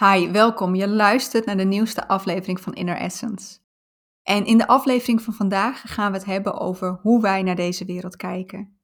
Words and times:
Hi, 0.00 0.30
welkom. 0.30 0.74
Je 0.74 0.88
luistert 0.88 1.44
naar 1.44 1.56
de 1.56 1.64
nieuwste 1.64 2.08
aflevering 2.08 2.60
van 2.60 2.74
Inner 2.74 2.96
Essence. 2.96 3.58
En 4.22 4.44
in 4.44 4.58
de 4.58 4.66
aflevering 4.66 5.22
van 5.22 5.34
vandaag 5.34 5.82
gaan 5.84 6.12
we 6.12 6.18
het 6.18 6.26
hebben 6.26 6.60
over 6.60 6.98
hoe 7.02 7.22
wij 7.22 7.42
naar 7.42 7.56
deze 7.56 7.84
wereld 7.84 8.16
kijken. 8.16 8.78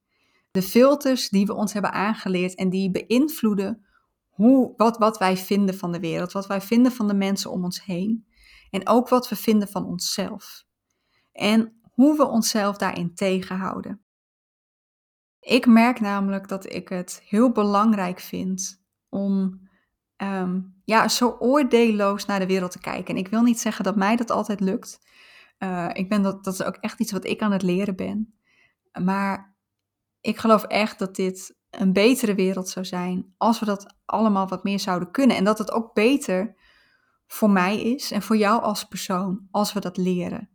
De 0.50 0.62
filters 0.62 1.28
die 1.28 1.46
we 1.46 1.54
ons 1.54 1.72
hebben 1.72 1.92
aangeleerd 1.92 2.54
en 2.54 2.70
die 2.70 2.90
beïnvloeden 2.90 3.84
hoe, 4.28 4.74
wat, 4.76 4.98
wat 4.98 5.18
wij 5.18 5.36
vinden 5.36 5.74
van 5.74 5.92
de 5.92 6.00
wereld, 6.00 6.32
wat 6.32 6.46
wij 6.46 6.60
vinden 6.60 6.92
van 6.92 7.08
de 7.08 7.14
mensen 7.14 7.50
om 7.50 7.64
ons 7.64 7.84
heen 7.84 8.26
en 8.70 8.88
ook 8.88 9.08
wat 9.08 9.28
we 9.28 9.36
vinden 9.36 9.68
van 9.68 9.86
onszelf. 9.86 10.64
En 11.32 11.80
hoe 11.92 12.16
we 12.16 12.26
onszelf 12.26 12.76
daarin 12.76 13.14
tegenhouden. 13.14 14.04
Ik 15.40 15.66
merk 15.66 16.00
namelijk 16.00 16.48
dat 16.48 16.72
ik 16.72 16.88
het 16.88 17.22
heel 17.24 17.52
belangrijk 17.52 18.20
vind 18.20 18.82
om 19.08 19.62
Ehm, 20.16 20.60
ja, 20.84 21.08
zo 21.08 21.36
oordeelloos 21.38 22.26
naar 22.26 22.38
de 22.38 22.46
wereld 22.46 22.70
te 22.70 22.80
kijken. 22.80 23.14
En 23.14 23.20
ik 23.20 23.28
wil 23.28 23.42
niet 23.42 23.60
zeggen 23.60 23.84
dat 23.84 23.96
mij 23.96 24.16
dat 24.16 24.30
altijd 24.30 24.60
lukt. 24.60 25.06
Uh, 25.58 25.90
ik 25.92 26.08
ben 26.08 26.22
dat, 26.22 26.44
dat 26.44 26.54
is 26.54 26.62
ook 26.62 26.76
echt 26.76 27.00
iets 27.00 27.12
wat 27.12 27.24
ik 27.24 27.42
aan 27.42 27.52
het 27.52 27.62
leren 27.62 27.96
ben. 27.96 28.34
Maar 29.02 29.56
ik 30.20 30.38
geloof 30.38 30.62
echt 30.62 30.98
dat 30.98 31.16
dit 31.16 31.56
een 31.70 31.92
betere 31.92 32.34
wereld 32.34 32.68
zou 32.68 32.84
zijn 32.84 33.34
als 33.36 33.60
we 33.60 33.66
dat 33.66 33.96
allemaal 34.04 34.48
wat 34.48 34.64
meer 34.64 34.80
zouden 34.80 35.10
kunnen. 35.10 35.36
En 35.36 35.44
dat 35.44 35.58
het 35.58 35.72
ook 35.72 35.94
beter 35.94 36.56
voor 37.26 37.50
mij 37.50 37.82
is 37.82 38.10
en 38.10 38.22
voor 38.22 38.36
jou 38.36 38.62
als 38.62 38.84
persoon 38.84 39.46
als 39.50 39.72
we 39.72 39.80
dat 39.80 39.96
leren. 39.96 40.48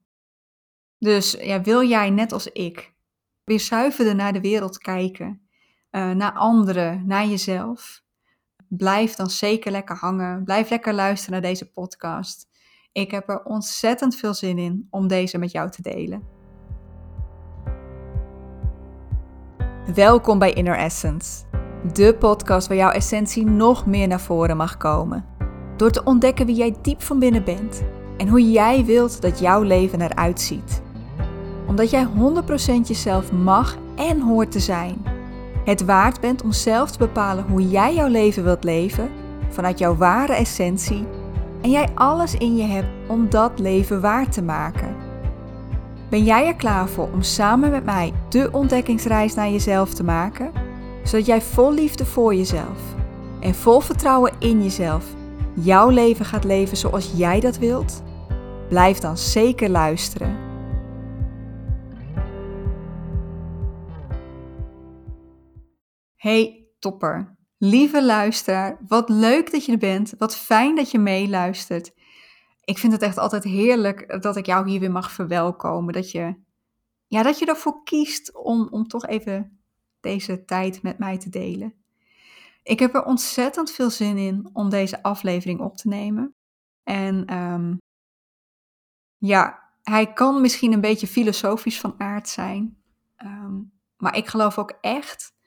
Dus 0.98 1.32
ja, 1.32 1.62
wil 1.62 1.84
jij 1.88 2.10
net 2.10 2.32
als 2.32 2.48
ik 2.48 2.94
weer 3.44 3.60
zuiverder 3.60 4.16
naar 4.16 4.34
de 4.34 4.42
wereld 4.42 4.78
kijken, 4.78 5.48
uh, 5.92 6.12
naar 6.12 6.34
anderen, 6.34 7.08
naar 7.08 7.26
jezelf? 7.26 8.04
Blijf 8.70 9.16
dan 9.16 9.30
zeker 9.30 9.72
lekker 9.72 9.96
hangen. 9.96 10.44
Blijf 10.44 10.70
lekker 10.70 10.94
luisteren 10.94 11.42
naar 11.42 11.50
deze 11.50 11.72
podcast. 11.72 12.48
Ik 12.92 13.12
heb 13.12 13.30
er 13.30 13.44
ontzettend 13.44 14.16
veel 14.16 14.34
zin 14.34 14.58
in 14.58 14.88
om 14.90 15.08
deze 15.08 15.38
met 15.38 15.52
jou 15.52 15.70
te 15.70 15.82
delen. 15.82 16.24
Welkom 19.94 20.40
bij 20.40 20.54
Inner 20.54 20.78
Essence, 20.78 21.44
de 21.94 22.16
podcast 22.20 22.68
waar 22.68 22.78
jouw 22.78 22.92
essentie 22.92 23.46
nog 23.46 23.86
meer 23.86 24.08
naar 24.08 24.22
voren 24.22 24.58
mag 24.58 24.78
komen. 24.78 25.26
Door 25.78 25.92
te 25.92 26.04
ontdekken 26.04 26.46
wie 26.46 26.56
jij 26.56 26.76
diep 26.82 27.02
van 27.02 27.20
binnen 27.20 27.44
bent 27.44 27.84
en 28.18 28.28
hoe 28.28 28.52
jij 28.52 28.86
wilt 28.86 29.22
dat 29.22 29.40
jouw 29.40 29.62
leven 29.62 30.02
eruit 30.02 30.42
ziet. 30.42 30.82
Omdat 31.68 31.90
jij 31.90 32.08
100% 32.08 32.08
jezelf 32.88 33.32
mag 33.32 33.78
en 33.96 34.22
hoort 34.22 34.52
te 34.52 34.60
zijn 34.60 35.09
het 35.66 35.86
waard 35.86 36.20
bent 36.20 36.44
om 36.44 36.52
zelf 36.52 36.92
te 36.92 36.98
bepalen 36.98 37.46
hoe 37.50 37.70
jij 37.70 37.94
jouw 37.94 38.08
leven 38.08 38.44
wilt 38.44 38.64
leven 38.64 39.10
vanuit 39.50 39.80
jouw 39.80 39.96
ware 39.96 40.34
essentie 40.34 41.08
en 41.62 41.70
jij 41.70 41.88
alles 41.96 42.36
in 42.36 42.56
je 42.56 42.64
hebt 42.64 42.88
om 43.08 43.30
dat 43.30 43.60
leven 43.60 44.02
waar 44.02 44.30
te 44.30 44.42
maken. 44.42 44.96
Ben 46.10 46.24
jij 46.24 46.48
er 46.48 46.56
klaar 46.56 46.88
voor 46.88 47.10
om 47.14 47.22
samen 47.22 47.72
met 47.72 47.86
mij 47.86 48.14
de 48.30 48.50
ontdekkingsreis 48.52 49.34
naar 49.34 49.50
jezelf 49.50 49.94
te 49.94 50.04
maken, 50.04 50.52
zodat 51.04 51.26
jij 51.26 51.42
vol 51.42 51.74
liefde 51.74 52.06
voor 52.06 52.36
jezelf 52.36 52.80
en 53.40 53.56
vol 53.56 53.80
vertrouwen 53.80 54.32
in 54.40 54.64
jezelf 54.64 55.06
jouw 55.54 55.90
leven 55.90 56.26
gaat 56.26 56.44
leven 56.44 56.78
zoals 56.78 57.12
jij 57.16 57.40
dat 57.40 57.58
wilt? 57.58 58.04
Blijf 58.70 59.00
dan 59.00 59.18
zeker 59.18 59.70
luisteren. 59.70 60.49
Hey 66.20 66.68
topper, 66.80 67.38
lieve 67.58 68.04
luisteraar, 68.04 68.78
wat 68.88 69.10
leuk 69.10 69.52
dat 69.52 69.66
je 69.66 69.72
er 69.72 69.78
bent, 69.78 70.14
wat 70.18 70.36
fijn 70.36 70.76
dat 70.76 70.92
je 70.92 71.00
meeluistert. 71.00 71.94
Ik 72.64 72.78
vind 72.78 72.94
het 72.94 73.02
echt 73.02 73.18
altijd 73.18 73.44
heerlijk 73.44 74.22
dat 74.22 74.36
ik 74.36 74.46
jou 74.46 74.70
hier 74.70 74.80
weer 74.80 74.92
mag 74.92 75.12
verwelkomen, 75.12 75.94
dat 75.94 76.12
je, 76.12 76.36
ja, 77.08 77.24
dat 77.24 77.40
je 77.40 77.46
ervoor 77.46 77.84
kiest 77.84 78.36
om, 78.36 78.68
om 78.72 78.88
toch 78.88 79.06
even 79.06 79.60
deze 80.00 80.46
tijd 80.46 80.82
met 80.82 80.98
mij 80.98 81.18
te 81.18 81.30
delen. 81.30 81.74
Ik 82.64 82.80
heb 82.80 82.96
er 82.96 83.06
ontzettend 83.06 83.72
veel 83.72 83.90
zin 83.90 84.18
in 84.18 84.50
om 84.54 84.70
deze 84.70 85.04
aflevering 85.04 85.60
op 85.60 85.78
te 85.78 85.88
nemen. 85.88 86.36
En 86.84 87.34
um, 87.38 87.78
ja, 89.18 89.70
hij 89.84 90.14
kan 90.14 90.42
misschien 90.42 90.74
een 90.74 90.82
beetje 90.82 91.08
filosofisch 91.08 91.80
van 91.80 91.96
aard 91.98 92.30
zijn, 92.30 92.78
um, 93.18 93.72
maar 93.98 94.18
ik 94.18 94.28
geloof 94.28 94.58
ook 94.58 94.78
echt 94.82 95.38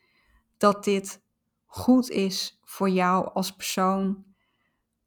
dat 0.63 0.85
dit 0.85 1.23
goed 1.67 2.11
is 2.11 2.59
voor 2.65 2.91
jou 2.91 3.33
als 3.33 3.51
persoon 3.53 4.25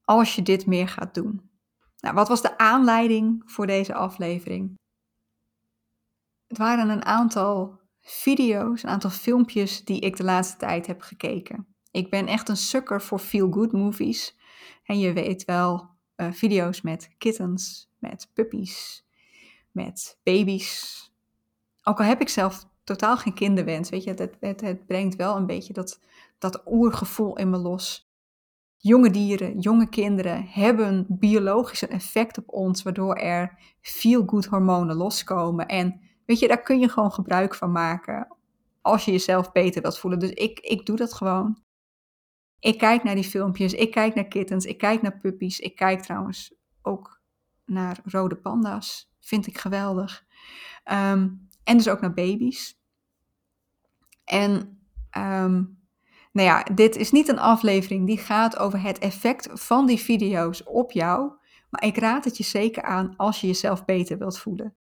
als 0.03 0.35
je 0.35 0.41
dit 0.41 0.65
meer 0.65 0.87
gaat 0.87 1.13
doen. 1.13 1.49
Nou, 1.97 2.15
wat 2.15 2.27
was 2.27 2.41
de 2.41 2.57
aanleiding 2.57 3.41
voor 3.45 3.67
deze 3.67 3.93
aflevering? 3.93 4.79
Het 6.47 6.57
waren 6.57 6.89
een 6.89 7.05
aantal 7.05 7.79
video's, 8.01 8.83
een 8.83 8.89
aantal 8.89 9.09
filmpjes 9.09 9.85
die 9.85 9.99
ik 9.99 10.17
de 10.17 10.23
laatste 10.23 10.57
tijd 10.57 10.87
heb 10.87 11.01
gekeken. 11.01 11.67
Ik 11.91 12.09
ben 12.09 12.27
echt 12.27 12.49
een 12.49 12.57
sukker 12.57 13.01
voor 13.01 13.19
feel-good 13.19 13.71
movies. 13.71 14.37
En 14.83 14.99
je 14.99 15.13
weet 15.13 15.45
wel, 15.45 15.89
uh, 16.15 16.31
video's 16.31 16.81
met 16.81 17.15
kittens, 17.17 17.89
met 17.99 18.29
puppies, 18.33 19.05
met 19.71 20.19
baby's. 20.23 21.03
Ook 21.83 21.99
al 21.99 22.05
heb 22.05 22.21
ik 22.21 22.29
zelf 22.29 22.65
totaal 22.85 23.17
geen 23.17 23.33
kinderwens. 23.33 23.89
Weet 23.89 24.03
je, 24.03 24.09
het, 24.09 24.37
het, 24.39 24.61
het 24.61 24.85
brengt 24.85 25.15
wel 25.15 25.35
een 25.35 25.45
beetje 25.45 25.73
dat, 25.73 25.99
dat 26.37 26.61
oergevoel 26.65 27.37
in 27.37 27.49
me 27.49 27.57
los. 27.57 28.13
Jonge 28.77 29.09
dieren, 29.09 29.59
jonge 29.59 29.89
kinderen 29.89 30.45
hebben 30.47 31.05
biologisch 31.09 31.81
een 31.81 31.89
effect 31.89 32.37
op 32.37 32.53
ons, 32.53 32.83
waardoor 32.83 33.15
er 33.15 33.59
feel-good 33.81 34.45
hormonen 34.45 34.95
loskomen. 34.95 35.67
En 35.67 36.01
weet 36.25 36.39
je, 36.39 36.47
daar 36.47 36.61
kun 36.61 36.79
je 36.79 36.89
gewoon 36.89 37.11
gebruik 37.11 37.55
van 37.55 37.71
maken 37.71 38.27
als 38.81 39.05
je 39.05 39.11
jezelf 39.11 39.51
beter 39.51 39.81
wilt 39.81 39.97
voelen. 39.97 40.19
Dus 40.19 40.29
ik, 40.29 40.59
ik 40.59 40.85
doe 40.85 40.95
dat 40.95 41.13
gewoon. 41.13 41.63
Ik 42.59 42.77
kijk 42.77 43.03
naar 43.03 43.15
die 43.15 43.23
filmpjes, 43.23 43.73
ik 43.73 43.91
kijk 43.91 44.15
naar 44.15 44.27
kittens, 44.27 44.65
ik 44.65 44.77
kijk 44.77 45.01
naar 45.01 45.19
puppies. 45.19 45.59
Ik 45.59 45.75
kijk 45.75 46.01
trouwens 46.01 46.53
ook 46.81 47.21
naar 47.65 47.99
rode 48.03 48.35
panda's. 48.35 49.11
Vind 49.19 49.47
ik 49.47 49.57
geweldig. 49.57 50.25
Um, 50.91 51.47
en 51.65 51.77
dus 51.77 51.87
ook 51.87 52.01
naar 52.01 52.13
baby's. 52.13 52.79
En 54.23 54.79
um, 55.17 55.83
nou 56.31 56.47
ja, 56.47 56.63
dit 56.63 56.95
is 56.95 57.11
niet 57.11 57.27
een 57.27 57.39
aflevering 57.39 58.07
die 58.07 58.17
gaat 58.17 58.57
over 58.57 58.81
het 58.81 58.99
effect 58.99 59.47
van 59.51 59.85
die 59.85 59.99
video's 59.99 60.61
op 60.65 60.91
jou. 60.91 61.31
Maar 61.69 61.83
ik 61.83 61.97
raad 61.97 62.25
het 62.25 62.37
je 62.37 62.43
zeker 62.43 62.83
aan 62.83 63.13
als 63.15 63.41
je 63.41 63.47
jezelf 63.47 63.85
beter 63.85 64.17
wilt 64.17 64.39
voelen. 64.39 64.75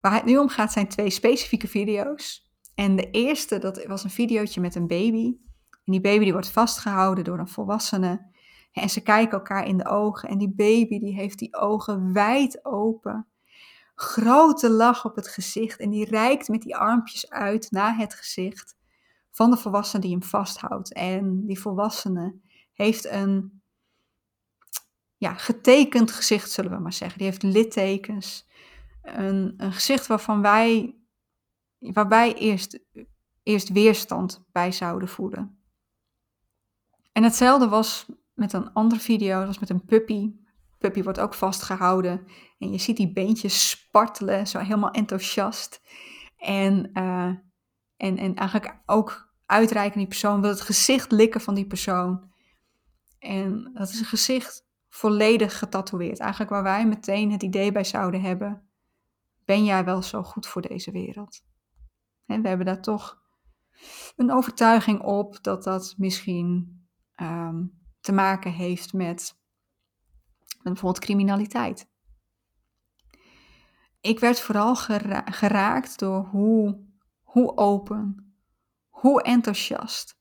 Waar 0.00 0.14
het 0.14 0.24
nu 0.24 0.36
om 0.36 0.48
gaat 0.48 0.72
zijn 0.72 0.88
twee 0.88 1.10
specifieke 1.10 1.68
video's. 1.68 2.52
En 2.74 2.96
de 2.96 3.10
eerste, 3.10 3.58
dat 3.58 3.84
was 3.84 4.04
een 4.04 4.10
videootje 4.10 4.60
met 4.60 4.74
een 4.74 4.86
baby. 4.86 5.36
En 5.70 5.92
die 5.92 6.00
baby 6.00 6.22
die 6.22 6.32
wordt 6.32 6.50
vastgehouden 6.50 7.24
door 7.24 7.38
een 7.38 7.48
volwassene. 7.48 8.32
En 8.72 8.90
ze 8.90 9.00
kijken 9.00 9.38
elkaar 9.38 9.66
in 9.66 9.76
de 9.76 9.86
ogen. 9.86 10.28
En 10.28 10.38
die 10.38 10.54
baby 10.54 10.98
die 10.98 11.14
heeft 11.14 11.38
die 11.38 11.56
ogen 11.56 12.12
wijd 12.12 12.64
open 12.64 13.26
grote 13.94 14.70
lach 14.70 15.04
op 15.04 15.16
het 15.16 15.28
gezicht 15.28 15.80
en 15.80 15.90
die 15.90 16.04
reikt 16.04 16.48
met 16.48 16.62
die 16.62 16.76
armpjes 16.76 17.30
uit 17.30 17.70
naar 17.70 17.96
het 17.96 18.14
gezicht 18.14 18.76
van 19.30 19.50
de 19.50 19.56
volwassene 19.56 20.02
die 20.02 20.10
hem 20.10 20.22
vasthoudt. 20.22 20.92
En 20.92 21.46
die 21.46 21.60
volwassene 21.60 22.40
heeft 22.72 23.04
een 23.04 23.62
ja, 25.16 25.34
getekend 25.34 26.12
gezicht, 26.12 26.50
zullen 26.50 26.70
we 26.70 26.78
maar 26.78 26.92
zeggen. 26.92 27.18
Die 27.18 27.26
heeft 27.26 27.42
littekens. 27.42 28.46
Een, 29.02 29.54
een 29.56 29.72
gezicht 29.72 30.06
waarvan 30.06 30.42
wij, 30.42 30.96
waarbij 31.78 32.34
eerst, 32.34 32.80
eerst 33.42 33.68
weerstand 33.68 34.44
bij 34.52 34.72
zouden 34.72 35.08
voelen. 35.08 35.62
En 37.12 37.22
hetzelfde 37.22 37.68
was 37.68 38.06
met 38.32 38.52
een 38.52 38.72
andere 38.72 39.00
video, 39.00 39.38
dat 39.38 39.46
was 39.46 39.58
met 39.58 39.70
een 39.70 39.84
puppy 39.84 40.32
puppy 40.84 41.02
wordt 41.02 41.20
ook 41.20 41.34
vastgehouden. 41.34 42.26
En 42.58 42.72
je 42.72 42.78
ziet 42.78 42.96
die 42.96 43.12
beentjes 43.12 43.70
spartelen, 43.70 44.46
zo 44.46 44.58
helemaal 44.58 44.90
enthousiast. 44.90 45.80
En, 46.36 46.90
uh, 46.94 47.24
en, 47.96 48.16
en 48.18 48.34
eigenlijk 48.34 48.78
ook 48.86 49.34
uitreiken 49.46 49.98
die 49.98 50.08
persoon, 50.08 50.40
wil 50.40 50.50
het 50.50 50.60
gezicht 50.60 51.12
likken 51.12 51.40
van 51.40 51.54
die 51.54 51.66
persoon. 51.66 52.32
En 53.18 53.70
dat 53.74 53.88
is 53.88 53.98
een 53.98 54.04
gezicht 54.04 54.66
volledig 54.88 55.58
getatoeëerd. 55.58 56.18
Eigenlijk 56.18 56.50
waar 56.50 56.62
wij 56.62 56.86
meteen 56.86 57.32
het 57.32 57.42
idee 57.42 57.72
bij 57.72 57.84
zouden 57.84 58.20
hebben: 58.20 58.68
ben 59.44 59.64
jij 59.64 59.84
wel 59.84 60.02
zo 60.02 60.22
goed 60.22 60.46
voor 60.46 60.62
deze 60.62 60.90
wereld? 60.90 61.44
En 62.26 62.42
we 62.42 62.48
hebben 62.48 62.66
daar 62.66 62.82
toch 62.82 63.22
een 64.16 64.32
overtuiging 64.32 65.00
op 65.00 65.42
dat 65.42 65.64
dat 65.64 65.94
misschien 65.96 66.80
um, 67.16 67.82
te 68.00 68.12
maken 68.12 68.52
heeft 68.52 68.92
met 68.92 69.42
bijvoorbeeld 70.62 71.04
criminaliteit. 71.04 71.92
Ik 74.00 74.20
werd 74.20 74.40
vooral 74.40 74.76
geraakt 75.24 75.98
door 75.98 76.24
hoe, 76.24 76.84
hoe 77.22 77.56
open, 77.56 78.34
hoe 78.88 79.22
enthousiast, 79.22 80.20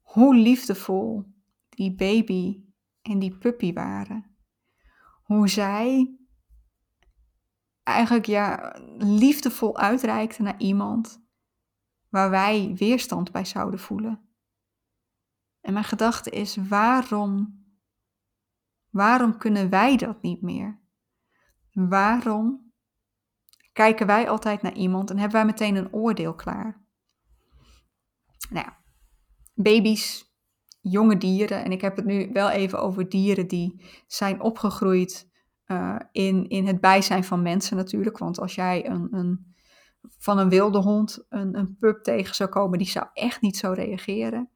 hoe 0.00 0.34
liefdevol 0.34 1.24
die 1.68 1.94
baby 1.94 2.64
en 3.02 3.18
die 3.18 3.38
puppy 3.38 3.72
waren. 3.72 4.36
Hoe 5.22 5.48
zij 5.48 6.16
eigenlijk 7.82 8.26
ja, 8.26 8.76
liefdevol 8.98 9.78
uitreikte 9.78 10.42
naar 10.42 10.58
iemand 10.58 11.22
waar 12.08 12.30
wij 12.30 12.74
weerstand 12.76 13.32
bij 13.32 13.44
zouden 13.44 13.80
voelen. 13.80 14.28
En 15.60 15.72
mijn 15.72 15.84
gedachte 15.84 16.30
is: 16.30 16.56
waarom, 16.56 17.61
waarom 18.92 19.38
kunnen 19.38 19.70
wij 19.70 19.96
dat 19.96 20.22
niet 20.22 20.42
meer? 20.42 20.80
Waarom 21.72 22.72
kijken 23.72 24.06
wij 24.06 24.28
altijd 24.28 24.62
naar 24.62 24.74
iemand 24.74 25.10
en 25.10 25.18
hebben 25.18 25.36
wij 25.36 25.46
meteen 25.46 25.76
een 25.76 25.92
oordeel 25.92 26.34
klaar? 26.34 26.84
Nou 28.50 28.66
ja, 28.66 28.78
baby's, 29.54 30.34
jonge 30.80 31.16
dieren, 31.16 31.64
en 31.64 31.72
ik 31.72 31.80
heb 31.80 31.96
het 31.96 32.04
nu 32.04 32.30
wel 32.32 32.50
even 32.50 32.80
over 32.80 33.08
dieren 33.08 33.48
die 33.48 33.84
zijn 34.06 34.40
opgegroeid 34.40 35.30
uh, 35.66 35.96
in, 36.12 36.48
in 36.48 36.66
het 36.66 36.80
bijzijn 36.80 37.24
van 37.24 37.42
mensen 37.42 37.76
natuurlijk. 37.76 38.18
Want 38.18 38.40
als 38.40 38.54
jij 38.54 38.86
een, 38.86 39.08
een, 39.10 39.54
van 40.18 40.38
een 40.38 40.48
wilde 40.48 40.78
hond 40.78 41.26
een, 41.28 41.58
een 41.58 41.76
pup 41.78 42.02
tegen 42.02 42.34
zou 42.34 42.50
komen, 42.50 42.78
die 42.78 42.88
zou 42.88 43.06
echt 43.12 43.40
niet 43.40 43.56
zo 43.56 43.72
reageren. 43.72 44.50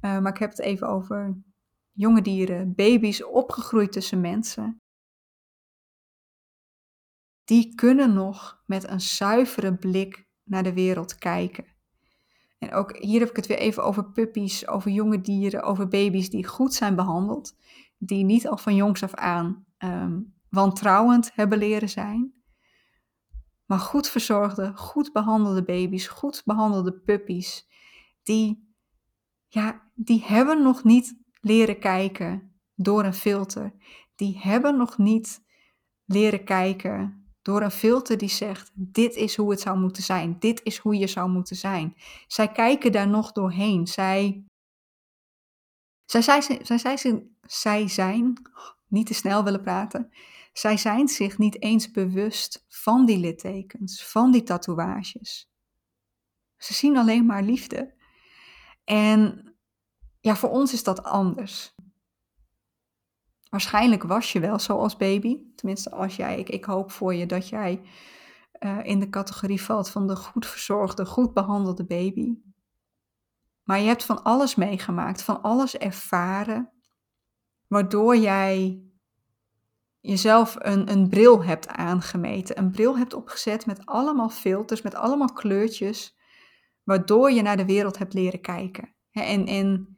Uh, 0.00 0.18
maar 0.18 0.32
ik 0.32 0.38
heb 0.38 0.50
het 0.50 0.60
even 0.60 0.88
over 0.88 1.42
jonge 1.94 2.22
dieren, 2.22 2.74
baby's 2.74 3.24
opgegroeid 3.24 3.92
tussen 3.92 4.20
mensen. 4.20 4.82
Die 7.44 7.74
kunnen 7.74 8.14
nog 8.14 8.62
met 8.66 8.88
een 8.88 9.00
zuivere 9.00 9.76
blik 9.76 10.28
naar 10.42 10.62
de 10.62 10.72
wereld 10.72 11.14
kijken. 11.14 11.64
En 12.58 12.72
ook 12.72 12.96
hier 12.96 13.20
heb 13.20 13.30
ik 13.30 13.36
het 13.36 13.46
weer 13.46 13.58
even 13.58 13.84
over 13.84 14.10
puppies, 14.10 14.66
over 14.66 14.90
jonge 14.90 15.20
dieren, 15.20 15.62
over 15.62 15.88
baby's 15.88 16.30
die 16.30 16.46
goed 16.46 16.74
zijn 16.74 16.96
behandeld. 16.96 17.56
Die 17.98 18.24
niet 18.24 18.48
al 18.48 18.56
van 18.56 18.74
jongs 18.74 19.02
af 19.02 19.14
aan 19.14 19.66
um, 19.78 20.34
wantrouwend 20.48 21.34
hebben 21.34 21.58
leren 21.58 21.88
zijn. 21.88 22.32
Maar 23.66 23.78
goed 23.78 24.08
verzorgde, 24.08 24.76
goed 24.76 25.12
behandelde 25.12 25.64
baby's, 25.64 26.06
goed 26.06 26.42
behandelde 26.44 26.92
puppies, 26.92 27.68
die, 28.22 28.74
ja, 29.48 29.90
die 29.94 30.24
hebben 30.24 30.62
nog 30.62 30.84
niet 30.84 31.23
leren 31.44 31.78
kijken 31.78 32.60
door 32.74 33.04
een 33.04 33.14
filter. 33.14 33.72
Die 34.14 34.38
hebben 34.38 34.76
nog 34.76 34.98
niet 34.98 35.42
leren 36.04 36.44
kijken 36.44 37.28
door 37.42 37.62
een 37.62 37.70
filter 37.70 38.18
die 38.18 38.28
zegt: 38.28 38.70
dit 38.74 39.14
is 39.14 39.36
hoe 39.36 39.50
het 39.50 39.60
zou 39.60 39.78
moeten 39.78 40.02
zijn, 40.02 40.36
dit 40.38 40.60
is 40.62 40.78
hoe 40.78 40.96
je 40.98 41.06
zou 41.06 41.30
moeten 41.30 41.56
zijn. 41.56 41.96
Zij 42.26 42.52
kijken 42.52 42.92
daar 42.92 43.08
nog 43.08 43.32
doorheen. 43.32 43.86
Zij, 43.86 44.44
zij, 46.04 46.22
zij, 46.22 46.40
zij, 46.62 46.78
zij, 46.78 47.26
zij 47.42 47.88
zijn, 47.88 48.42
niet 48.88 49.06
te 49.06 49.14
snel 49.14 49.44
willen 49.44 49.62
praten, 49.62 50.12
zij 50.52 50.76
zijn 50.76 51.08
zich 51.08 51.38
niet 51.38 51.62
eens 51.62 51.90
bewust 51.90 52.64
van 52.68 53.06
die 53.06 53.18
littekens, 53.18 54.04
van 54.04 54.32
die 54.32 54.42
tatoeages. 54.42 55.48
Ze 56.56 56.74
zien 56.74 56.96
alleen 56.96 57.26
maar 57.26 57.42
liefde. 57.42 57.94
En 58.84 59.53
ja, 60.24 60.36
voor 60.36 60.50
ons 60.50 60.72
is 60.72 60.82
dat 60.82 61.02
anders. 61.02 61.74
Waarschijnlijk 63.50 64.02
was 64.02 64.32
je 64.32 64.40
wel 64.40 64.58
zo 64.58 64.78
als 64.78 64.96
baby. 64.96 65.38
Tenminste, 65.54 65.90
als 65.90 66.16
jij, 66.16 66.38
ik, 66.38 66.48
ik 66.48 66.64
hoop 66.64 66.90
voor 66.90 67.14
je 67.14 67.26
dat 67.26 67.48
jij 67.48 67.82
uh, 68.60 68.78
in 68.82 69.00
de 69.00 69.10
categorie 69.10 69.62
valt 69.62 69.90
van 69.90 70.06
de 70.06 70.16
goed 70.16 70.46
verzorgde, 70.46 71.06
goed 71.06 71.34
behandelde 71.34 71.84
baby. 71.84 72.38
Maar 73.62 73.80
je 73.80 73.86
hebt 73.86 74.04
van 74.04 74.22
alles 74.22 74.54
meegemaakt, 74.54 75.22
van 75.22 75.42
alles 75.42 75.76
ervaren, 75.76 76.70
waardoor 77.66 78.16
jij 78.16 78.82
jezelf 80.00 80.56
een, 80.58 80.90
een 80.90 81.08
bril 81.08 81.44
hebt 81.44 81.68
aangemeten. 81.68 82.58
Een 82.58 82.70
bril 82.70 82.98
hebt 82.98 83.14
opgezet 83.14 83.66
met 83.66 83.86
allemaal 83.86 84.30
filters, 84.30 84.82
met 84.82 84.94
allemaal 84.94 85.32
kleurtjes, 85.32 86.16
waardoor 86.82 87.30
je 87.30 87.42
naar 87.42 87.56
de 87.56 87.66
wereld 87.66 87.98
hebt 87.98 88.14
leren 88.14 88.40
kijken. 88.40 88.94
En, 89.10 89.46
en 89.46 89.93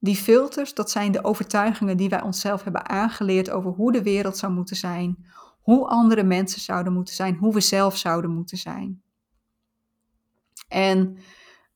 die 0.00 0.16
filters, 0.16 0.74
dat 0.74 0.90
zijn 0.90 1.12
de 1.12 1.24
overtuigingen 1.24 1.96
die 1.96 2.08
wij 2.08 2.22
onszelf 2.22 2.62
hebben 2.62 2.88
aangeleerd 2.88 3.50
over 3.50 3.70
hoe 3.70 3.92
de 3.92 4.02
wereld 4.02 4.36
zou 4.36 4.52
moeten 4.52 4.76
zijn, 4.76 5.26
hoe 5.60 5.86
andere 5.86 6.22
mensen 6.22 6.60
zouden 6.60 6.92
moeten 6.92 7.14
zijn, 7.14 7.36
hoe 7.36 7.54
we 7.54 7.60
zelf 7.60 7.96
zouden 7.96 8.30
moeten 8.30 8.58
zijn. 8.58 9.02
En 10.68 11.16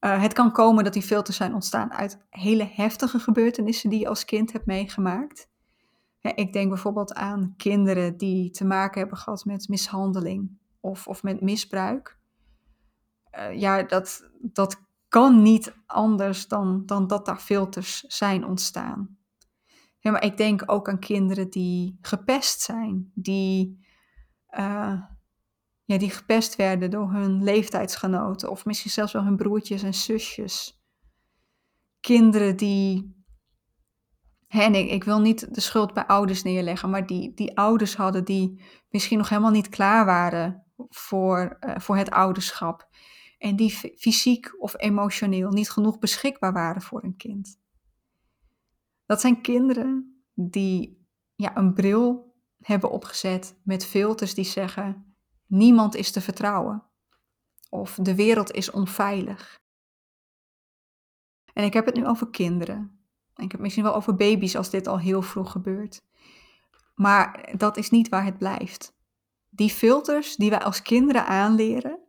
uh, 0.00 0.23
het 0.23 0.32
kan 0.32 0.53
komen 0.53 0.85
dat 0.85 0.93
die 0.93 1.03
filters 1.03 1.37
zijn 1.37 1.55
ontstaan 1.55 1.93
uit 1.93 2.19
hele 2.31 2.69
heftige 2.73 3.19
gebeurtenissen 3.19 3.91
die 3.91 3.99
je 3.99 4.09
als 4.09 4.25
kind 4.25 4.53
hebt 4.53 4.67
meegemaakt. 4.67 5.49
Ik 6.21 6.53
denk 6.53 6.69
bijvoorbeeld 6.69 7.15
aan 7.15 7.55
kinderen 7.56 8.17
die 8.17 8.50
te 8.50 8.65
maken 8.65 9.00
hebben 9.00 9.19
gehad 9.19 9.44
met 9.44 9.69
mishandeling 9.69 10.59
of, 10.81 11.06
of 11.06 11.23
met 11.23 11.41
misbruik. 11.41 12.19
Uh, 13.38 13.61
ja, 13.61 13.82
dat, 13.82 14.31
dat 14.41 14.82
kan 15.14 15.43
niet 15.43 15.75
anders 15.87 16.49
dan, 16.49 16.82
dan 16.87 17.06
dat 17.06 17.26
daar 17.26 17.38
filters 17.38 18.00
zijn 18.00 18.44
ontstaan. 18.44 19.19
Ja, 19.99 20.11
maar 20.11 20.25
ik 20.25 20.37
denk 20.37 20.62
ook 20.66 20.88
aan 20.88 20.99
kinderen 20.99 21.50
die 21.50 21.99
gepest 22.00 22.61
zijn, 22.61 23.11
die, 23.14 23.87
uh, 24.50 25.00
ja, 25.84 25.99
die 25.99 26.11
gepest 26.11 26.56
werden 26.56 26.90
door 26.90 27.12
hun 27.12 27.44
leeftijdsgenoten 27.44 28.50
of 28.50 28.64
misschien 28.64 28.90
zelfs 28.90 29.12
wel 29.12 29.25
hun 29.25 29.37
broertjes 29.37 29.82
en 29.82 29.94
zusjes. 29.94 30.82
Kinderen 32.00 32.56
die 32.56 33.14
en 34.49 34.75
ik, 34.75 35.05
wil 35.05 35.20
niet 35.20 35.55
de 35.55 35.61
schuld 35.61 35.93
bij 35.93 36.06
ouders 36.06 36.43
neerleggen, 36.43 36.90
maar 36.90 37.06
die, 37.06 37.34
die 37.34 37.56
ouders 37.56 37.96
hadden 37.96 38.25
die 38.25 38.62
misschien 38.88 39.19
nog 39.19 39.28
helemaal 39.28 39.50
niet 39.50 39.69
klaar 39.69 40.05
waren 40.05 40.64
voor, 40.88 41.56
uh, 41.61 41.75
voor 41.78 41.96
het 41.96 42.11
ouderschap. 42.11 42.88
En 43.44 43.56
die 43.56 43.70
fysiek 43.96 44.55
of 44.58 44.75
emotioneel 44.81 45.50
niet 45.50 45.70
genoeg 45.70 45.99
beschikbaar 45.99 46.52
waren 46.52 46.82
voor 46.82 47.05
een 47.05 47.17
kind. 47.17 47.61
Dat 49.06 49.20
zijn 49.20 49.41
kinderen 49.41 50.23
die 50.35 51.06
ja, 51.35 51.56
een 51.56 51.75
bril 51.75 52.35
hebben 52.61 52.91
opgezet 52.91 53.56
met 53.62 53.87
filters 53.87 54.35
die 54.35 54.44
zeggen: 54.44 55.17
niemand 55.46 55.94
is 55.94 56.11
te 56.11 56.20
vertrouwen. 56.20 56.82
Of 57.70 57.99
de 58.02 58.14
wereld 58.14 58.50
is 58.50 58.70
onveilig. 58.70 59.62
En 61.52 61.64
ik 61.64 61.73
heb 61.73 61.87
het 61.87 61.94
nu 61.94 62.06
over 62.06 62.31
kinderen. 62.31 63.06
Ik 63.35 63.43
heb 63.43 63.50
het 63.52 63.61
misschien 63.61 63.85
wel 63.85 63.94
over 63.94 64.14
baby's 64.14 64.56
als 64.56 64.70
dit 64.70 64.87
al 64.87 64.99
heel 64.99 65.23
vroeg 65.23 65.50
gebeurt. 65.50 66.05
Maar 66.95 67.54
dat 67.57 67.76
is 67.76 67.90
niet 67.90 68.09
waar 68.09 68.25
het 68.25 68.38
blijft. 68.38 68.97
Die 69.50 69.71
filters 69.71 70.37
die 70.37 70.50
wij 70.50 70.62
als 70.62 70.83
kinderen 70.83 71.26
aanleren, 71.26 72.03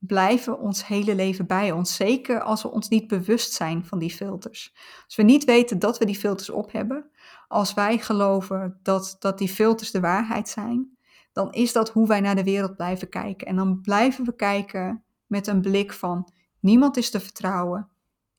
blijven 0.00 0.58
ons 0.58 0.86
hele 0.86 1.14
leven 1.14 1.46
bij 1.46 1.72
ons. 1.72 1.94
Zeker 1.94 2.42
als 2.42 2.62
we 2.62 2.70
ons 2.70 2.88
niet 2.88 3.06
bewust 3.06 3.52
zijn 3.52 3.84
van 3.84 3.98
die 3.98 4.10
filters. 4.10 4.74
Als 5.04 5.16
we 5.16 5.22
niet 5.22 5.44
weten 5.44 5.78
dat 5.78 5.98
we 5.98 6.04
die 6.04 6.18
filters 6.18 6.50
op 6.50 6.72
hebben, 6.72 7.10
als 7.48 7.74
wij 7.74 7.98
geloven 7.98 8.78
dat, 8.82 9.16
dat 9.18 9.38
die 9.38 9.48
filters 9.48 9.90
de 9.90 10.00
waarheid 10.00 10.48
zijn, 10.48 10.98
dan 11.32 11.52
is 11.52 11.72
dat 11.72 11.90
hoe 11.90 12.06
wij 12.06 12.20
naar 12.20 12.34
de 12.34 12.44
wereld 12.44 12.76
blijven 12.76 13.08
kijken. 13.08 13.46
En 13.46 13.56
dan 13.56 13.80
blijven 13.80 14.24
we 14.24 14.34
kijken 14.34 15.04
met 15.26 15.46
een 15.46 15.60
blik 15.60 15.92
van 15.92 16.32
niemand 16.60 16.96
is 16.96 17.10
te 17.10 17.20
vertrouwen, 17.20 17.90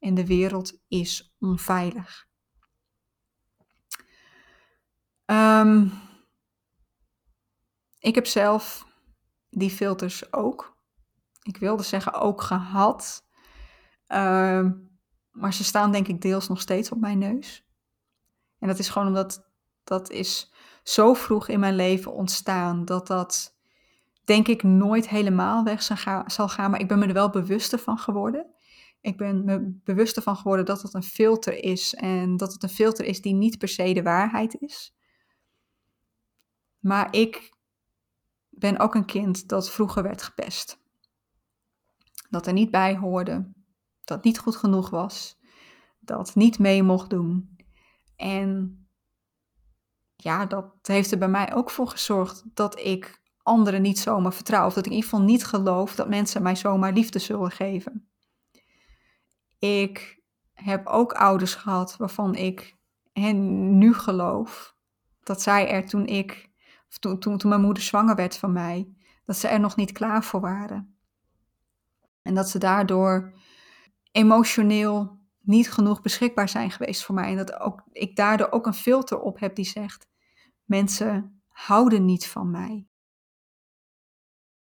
en 0.01 0.13
de 0.13 0.25
wereld 0.25 0.79
is 0.87 1.35
onveilig. 1.39 2.27
Um, 5.25 5.91
ik 7.99 8.15
heb 8.15 8.25
zelf 8.25 8.87
die 9.49 9.69
filters 9.69 10.33
ook. 10.33 10.70
Ik 11.41 11.57
wilde 11.57 11.83
zeggen 11.83 12.13
ook 12.13 12.41
gehad. 12.41 13.25
Um, 14.07 14.89
maar 15.31 15.53
ze 15.53 15.63
staan 15.63 15.91
denk 15.91 16.07
ik 16.07 16.21
deels 16.21 16.47
nog 16.47 16.61
steeds 16.61 16.91
op 16.91 16.99
mijn 16.99 17.17
neus. 17.17 17.65
En 18.59 18.67
dat 18.67 18.79
is 18.79 18.89
gewoon 18.89 19.07
omdat 19.07 19.49
dat 19.83 20.09
is 20.09 20.53
zo 20.83 21.13
vroeg 21.13 21.47
in 21.47 21.59
mijn 21.59 21.75
leven 21.75 22.13
ontstaan 22.13 22.85
dat 22.85 23.07
dat 23.07 23.57
denk 24.23 24.47
ik 24.47 24.63
nooit 24.63 25.09
helemaal 25.09 25.63
weg 25.63 25.83
zal 26.25 26.49
gaan. 26.49 26.71
Maar 26.71 26.79
ik 26.79 26.87
ben 26.87 26.99
me 26.99 27.05
er 27.05 27.13
wel 27.13 27.29
bewuster 27.29 27.79
van 27.79 27.97
geworden. 27.97 28.53
Ik 29.01 29.17
ben 29.17 29.43
me 29.43 29.79
bewust 29.83 30.15
ervan 30.15 30.35
geworden 30.35 30.65
dat 30.65 30.81
het 30.81 30.93
een 30.93 31.03
filter 31.03 31.63
is 31.63 31.93
en 31.93 32.37
dat 32.37 32.53
het 32.53 32.63
een 32.63 32.69
filter 32.69 33.05
is 33.05 33.21
die 33.21 33.33
niet 33.33 33.57
per 33.57 33.67
se 33.67 33.93
de 33.93 34.03
waarheid 34.03 34.55
is. 34.61 34.95
Maar 36.79 37.13
ik 37.15 37.53
ben 38.49 38.79
ook 38.79 38.95
een 38.95 39.05
kind 39.05 39.47
dat 39.47 39.71
vroeger 39.71 40.03
werd 40.03 40.21
gepest. 40.21 40.80
Dat 42.31 42.47
er 42.47 42.53
niet 42.53 42.71
bij 42.71 42.97
hoorde, 42.97 43.51
dat 44.03 44.23
niet 44.23 44.39
goed 44.39 44.55
genoeg 44.55 44.89
was, 44.89 45.39
dat 45.99 46.35
niet 46.35 46.59
mee 46.59 46.83
mocht 46.83 47.09
doen. 47.09 47.57
En 48.15 48.79
ja, 50.15 50.45
dat 50.45 50.73
heeft 50.81 51.11
er 51.11 51.17
bij 51.17 51.27
mij 51.27 51.53
ook 51.53 51.69
voor 51.69 51.87
gezorgd 51.87 52.43
dat 52.53 52.79
ik 52.79 53.21
anderen 53.43 53.81
niet 53.81 53.99
zomaar 53.99 54.33
vertrouw. 54.33 54.65
Of 54.65 54.73
dat 54.73 54.85
ik 54.85 54.91
in 54.91 54.97
ieder 54.97 55.09
geval 55.09 55.25
niet 55.25 55.45
geloof 55.45 55.95
dat 55.95 56.09
mensen 56.09 56.41
mij 56.41 56.55
zomaar 56.55 56.93
liefde 56.93 57.19
zullen 57.19 57.51
geven. 57.51 58.09
Ik 59.59 60.21
heb 60.53 60.87
ook 60.87 61.13
ouders 61.13 61.55
gehad 61.55 61.97
waarvan 61.97 62.35
ik 62.35 62.77
en 63.13 63.77
nu 63.77 63.93
geloof 63.93 64.75
dat 65.23 65.41
zij 65.41 65.69
er 65.69 65.87
toen 65.87 66.05
ik, 66.05 66.49
toen, 66.99 67.19
toen, 67.19 67.37
toen 67.37 67.49
mijn 67.49 67.61
moeder 67.61 67.83
zwanger 67.83 68.15
werd 68.15 68.37
van 68.37 68.51
mij, 68.51 68.93
dat 69.25 69.35
ze 69.37 69.47
er 69.47 69.59
nog 69.59 69.75
niet 69.75 69.91
klaar 69.91 70.23
voor 70.23 70.39
waren. 70.39 70.95
En 72.21 72.33
dat 72.33 72.49
ze 72.49 72.57
daardoor 72.57 73.33
emotioneel 74.11 75.19
niet 75.41 75.71
genoeg 75.71 76.01
beschikbaar 76.01 76.49
zijn 76.49 76.71
geweest 76.71 77.03
voor 77.03 77.15
mij. 77.15 77.29
En 77.29 77.37
dat 77.37 77.59
ook, 77.59 77.83
ik 77.91 78.15
daardoor 78.15 78.51
ook 78.51 78.65
een 78.65 78.73
filter 78.73 79.19
op 79.19 79.39
heb 79.39 79.55
die 79.55 79.65
zegt: 79.65 80.07
mensen 80.65 81.41
houden 81.47 82.05
niet 82.05 82.27
van 82.27 82.51
mij. 82.51 82.85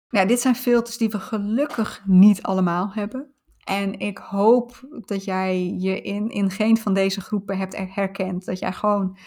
Ja, 0.08 0.24
dit 0.24 0.40
zijn 0.40 0.56
filters 0.56 0.96
die 0.96 1.08
we 1.08 1.20
gelukkig 1.20 2.02
niet 2.06 2.42
allemaal 2.42 2.92
hebben. 2.92 3.34
En 3.64 3.98
ik 3.98 4.18
hoop 4.18 4.86
dat 5.00 5.24
jij 5.24 5.74
je 5.78 6.00
in, 6.00 6.28
in 6.28 6.50
geen 6.50 6.76
van 6.76 6.94
deze 6.94 7.20
groepen 7.20 7.58
hebt 7.58 7.76
herkend. 7.76 8.44
Dat 8.44 8.58
jij 8.58 8.72
gewoon 8.72 9.18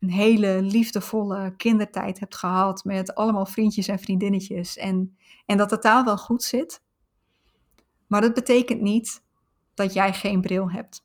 een 0.00 0.10
hele 0.10 0.62
liefdevolle 0.62 1.56
kindertijd 1.56 2.20
hebt 2.20 2.36
gehad 2.36 2.84
met 2.84 3.14
allemaal 3.14 3.46
vriendjes 3.46 3.88
en 3.88 3.98
vriendinnetjes. 3.98 4.76
En, 4.76 5.16
en 5.46 5.56
dat 5.56 5.70
de 5.70 5.78
taal 5.78 6.04
wel 6.04 6.18
goed 6.18 6.42
zit. 6.42 6.84
Maar 8.06 8.20
dat 8.20 8.34
betekent 8.34 8.80
niet 8.80 9.24
dat 9.74 9.92
jij 9.92 10.12
geen 10.12 10.40
bril 10.40 10.70
hebt. 10.70 11.04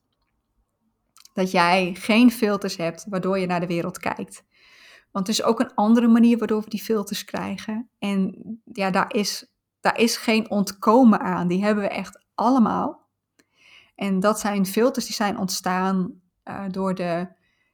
Dat 1.34 1.52
jij 1.52 1.94
geen 1.94 2.32
filters 2.32 2.78
hebt 2.78 3.06
waardoor 3.10 3.40
je 3.40 3.46
naar 3.46 3.60
de 3.60 3.68
wereld 3.68 3.98
kijkt. 3.98 4.44
Want 5.12 5.28
er 5.28 5.34
is 5.34 5.44
ook 5.44 5.60
een 5.60 5.74
andere 5.74 6.08
manier 6.08 6.38
waardoor 6.38 6.62
we 6.62 6.70
die 6.70 6.84
filters 6.84 7.26
krijgen. 7.26 7.90
En 8.00 8.36
ja, 8.74 8.90
daar 8.90 9.14
is, 9.14 9.52
daar 9.80 9.98
is 9.98 10.18
geen 10.18 10.50
ontkomen 10.50 11.20
aan. 11.20 11.48
Die 11.48 11.64
hebben 11.64 11.84
we 11.84 11.90
echt 11.90 12.26
allemaal. 12.36 13.10
En 13.96 14.20
dat 14.20 14.40
zijn 14.40 14.66
filters 14.66 15.06
die 15.06 15.16
zijn 15.16 15.38
ontstaan 15.38 16.22
uh, 16.44 16.64
door 16.70 16.96
de, 16.96 17.28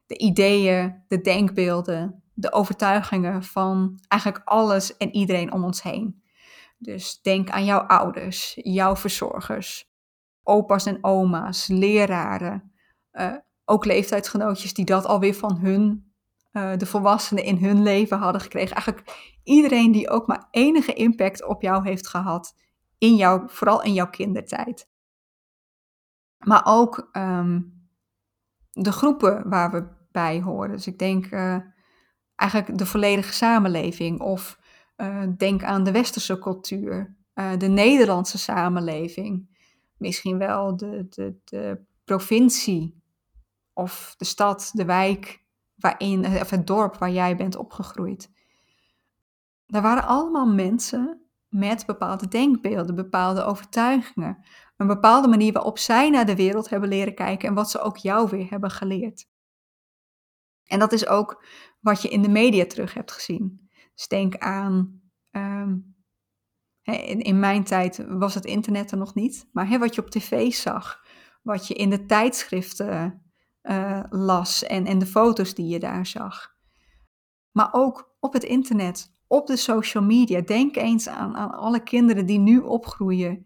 de 0.06 0.18
ideeën, 0.18 1.04
de 1.08 1.22
denkbeelden, 1.22 2.24
de 2.34 2.52
overtuigingen 2.52 3.44
van 3.44 4.00
eigenlijk 4.08 4.44
alles 4.46 4.98
en 4.98 5.16
iedereen 5.16 5.54
om 5.54 5.64
ons 5.64 5.84
heen. 5.84 6.22
Dus 6.78 7.22
denk 7.22 7.50
aan 7.50 7.66
jouw 7.66 7.80
ouders, 7.80 8.54
jouw 8.56 8.96
verzorgers, 8.96 9.90
opa's 10.44 10.86
en 10.86 11.04
oma's, 11.04 11.68
leraren, 11.68 12.72
uh, 13.14 13.36
ook 13.66 13.86
leeftijdsgenootjes 13.86 14.74
die 14.74 14.86
dat 14.86 15.06
alweer 15.06 15.36
van 15.36 15.58
hun, 15.58 16.12
uh, 16.52 16.78
de 16.78 16.86
volwassenen 16.86 17.44
in 17.44 17.58
hun 17.58 17.84
leven 17.84 18.18
hadden 18.18 18.42
gekregen. 18.42 18.76
Eigenlijk 18.76 19.38
iedereen 19.44 19.92
die 19.92 20.10
ook 20.10 20.28
maar 20.28 20.48
enige 20.52 20.94
impact 20.94 21.46
op 21.46 21.62
jou 21.62 21.88
heeft 21.88 22.08
gehad, 22.08 22.56
in 22.98 23.16
jou, 23.16 23.50
vooral 23.50 23.84
in 23.84 23.94
jouw 23.94 24.10
kindertijd. 24.10 24.90
Maar 26.38 26.62
ook 26.66 27.10
um, 27.14 27.88
de 28.72 28.92
groepen 28.92 29.50
waar 29.50 29.72
we 29.72 29.88
bij 30.12 30.42
horen. 30.42 30.72
Dus 30.72 30.88
ik 30.88 31.00
denk 31.00 31.32
uh, 31.32 31.58
eigenlijk 32.36 32.78
de 32.78 32.86
volledige 32.86 33.34
samenleving 33.34 34.20
of 34.20 34.60
uh, 34.98 35.24
denk 35.38 35.64
aan 35.64 35.84
de 35.84 35.92
westerse 35.92 36.40
cultuur, 36.40 37.16
uh, 37.36 37.58
de 37.58 37.68
Nederlandse 37.68 38.38
samenleving, 38.38 39.58
misschien 39.98 40.38
wel 40.38 40.78
de, 40.78 41.08
de, 41.10 41.36
de 41.44 41.82
provincie 42.04 43.02
of 43.74 44.16
de 44.18 44.26
stad, 44.26 44.72
de 44.74 44.86
wijk 44.86 45.46
waarin, 45.76 46.26
of 46.26 46.50
het 46.50 46.68
dorp 46.68 46.98
waar 46.98 47.12
jij 47.12 47.36
bent 47.36 47.56
opgegroeid. 47.56 48.32
Daar 49.66 49.82
waren 49.82 50.04
allemaal 50.04 50.48
mensen 50.48 51.22
met 51.48 51.86
bepaalde 51.86 52.28
denkbeelden, 52.28 52.96
bepaalde 52.96 53.44
overtuigingen, 53.44 54.46
een 54.78 54.88
bepaalde 54.88 55.28
manier 55.28 55.54
waarop 55.54 55.78
zij 55.78 56.10
naar 56.10 56.26
de 56.26 56.36
wereld 56.36 56.70
hebben 56.70 56.90
leren 56.90 57.16
kijken 57.16 57.48
en 57.48 57.54
wat 57.54 57.72
ze 57.72 57.80
ook 57.80 57.98
jou 57.98 58.30
weer 58.30 58.50
hebben 58.50 58.72
geleerd. 58.72 59.28
En 60.66 60.80
dat 60.80 60.92
is 60.92 61.08
ook 61.08 61.44
wat 61.80 62.02
je 62.02 62.10
in 62.10 62.22
de 62.22 62.30
media 62.30 62.66
terug 62.66 62.94
hebt 62.94 63.12
gezien. 63.12 63.67
Dus 63.98 64.08
denk 64.08 64.38
aan, 64.38 65.02
um, 65.32 65.96
in, 66.82 67.22
in, 67.22 67.40
mijn 67.40 67.64
tijd 67.64 68.06
was 68.08 68.34
het 68.34 68.46
internet 68.46 68.92
er 68.92 68.98
nog 68.98 69.14
niet, 69.14 69.50
maar 69.52 69.80
wat 69.80 69.96
je 69.96 70.02
op 70.02 70.10
tv 70.10 70.54
zag, 70.54 71.06
wat 71.42 71.68
je 71.68 71.74
in 71.74 71.90
de 71.90 72.06
tijdschriften 72.06 73.22
uh, 73.64 74.04
las 74.10 74.64
en, 74.64 74.86
en 74.86 75.00
de 75.00 75.06
foto's 75.06 75.54
die 75.54 75.68
je 75.68 75.80
daar 75.80 76.06
zag. 76.06 76.56
Maar 77.52 77.70
ook 77.72 78.16
op 78.20 78.34
het 78.34 78.44
internet, 78.44 79.12
op 79.28 79.48
de 79.48 79.56
social 79.56 80.04
media. 80.04 80.42
Denk 80.42 80.76
eens 80.76 81.08
aan, 81.08 81.36
aan 81.36 81.52
alle 81.52 81.84
kinderen 81.84 82.26
die 82.26 82.40
nu 82.40 82.60
opgroeien, 82.60 83.46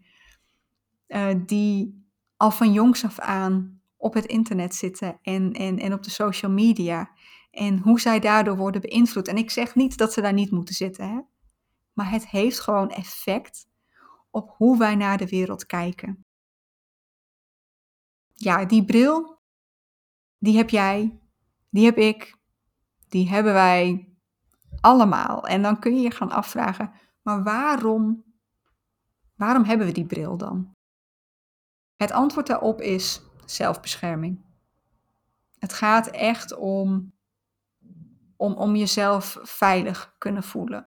uh, 1.08 1.28
die 1.46 2.04
al 2.36 2.50
van 2.50 2.72
jongs 2.72 3.04
af 3.04 3.18
aan 3.18 3.80
op 3.96 4.14
het 4.14 4.26
internet 4.26 4.74
zitten 4.74 5.18
en, 5.22 5.52
en, 5.52 5.78
en 5.78 5.92
op 5.92 6.02
de 6.02 6.10
social 6.10 6.52
media. 6.52 7.10
En 7.52 7.78
hoe 7.78 8.00
zij 8.00 8.20
daardoor 8.20 8.56
worden 8.56 8.80
beïnvloed. 8.80 9.28
En 9.28 9.36
ik 9.36 9.50
zeg 9.50 9.74
niet 9.74 9.96
dat 9.98 10.12
ze 10.12 10.20
daar 10.20 10.32
niet 10.32 10.50
moeten 10.50 10.74
zitten, 10.74 11.08
hè? 11.08 11.20
maar 11.92 12.10
het 12.10 12.28
heeft 12.28 12.60
gewoon 12.60 12.90
effect 12.90 13.68
op 14.30 14.54
hoe 14.56 14.78
wij 14.78 14.94
naar 14.94 15.18
de 15.18 15.28
wereld 15.28 15.66
kijken. 15.66 16.24
Ja, 18.32 18.64
die 18.64 18.84
bril, 18.84 19.38
die 20.38 20.56
heb 20.56 20.70
jij, 20.70 21.20
die 21.70 21.84
heb 21.84 21.96
ik, 21.96 22.38
die 23.08 23.28
hebben 23.28 23.52
wij 23.52 24.12
allemaal. 24.80 25.46
En 25.46 25.62
dan 25.62 25.78
kun 25.78 25.96
je 25.96 26.02
je 26.02 26.10
gaan 26.10 26.30
afvragen, 26.30 26.92
maar 27.22 27.42
waarom, 27.42 28.24
waarom 29.34 29.64
hebben 29.64 29.86
we 29.86 29.92
die 29.92 30.06
bril 30.06 30.36
dan? 30.36 30.74
Het 31.96 32.10
antwoord 32.10 32.46
daarop 32.46 32.80
is 32.80 33.22
zelfbescherming. 33.44 34.44
Het 35.58 35.72
gaat 35.72 36.06
echt 36.06 36.56
om, 36.56 37.12
om, 38.42 38.54
om 38.54 38.76
jezelf 38.76 39.38
veilig 39.42 40.14
kunnen 40.18 40.42
voelen. 40.42 40.88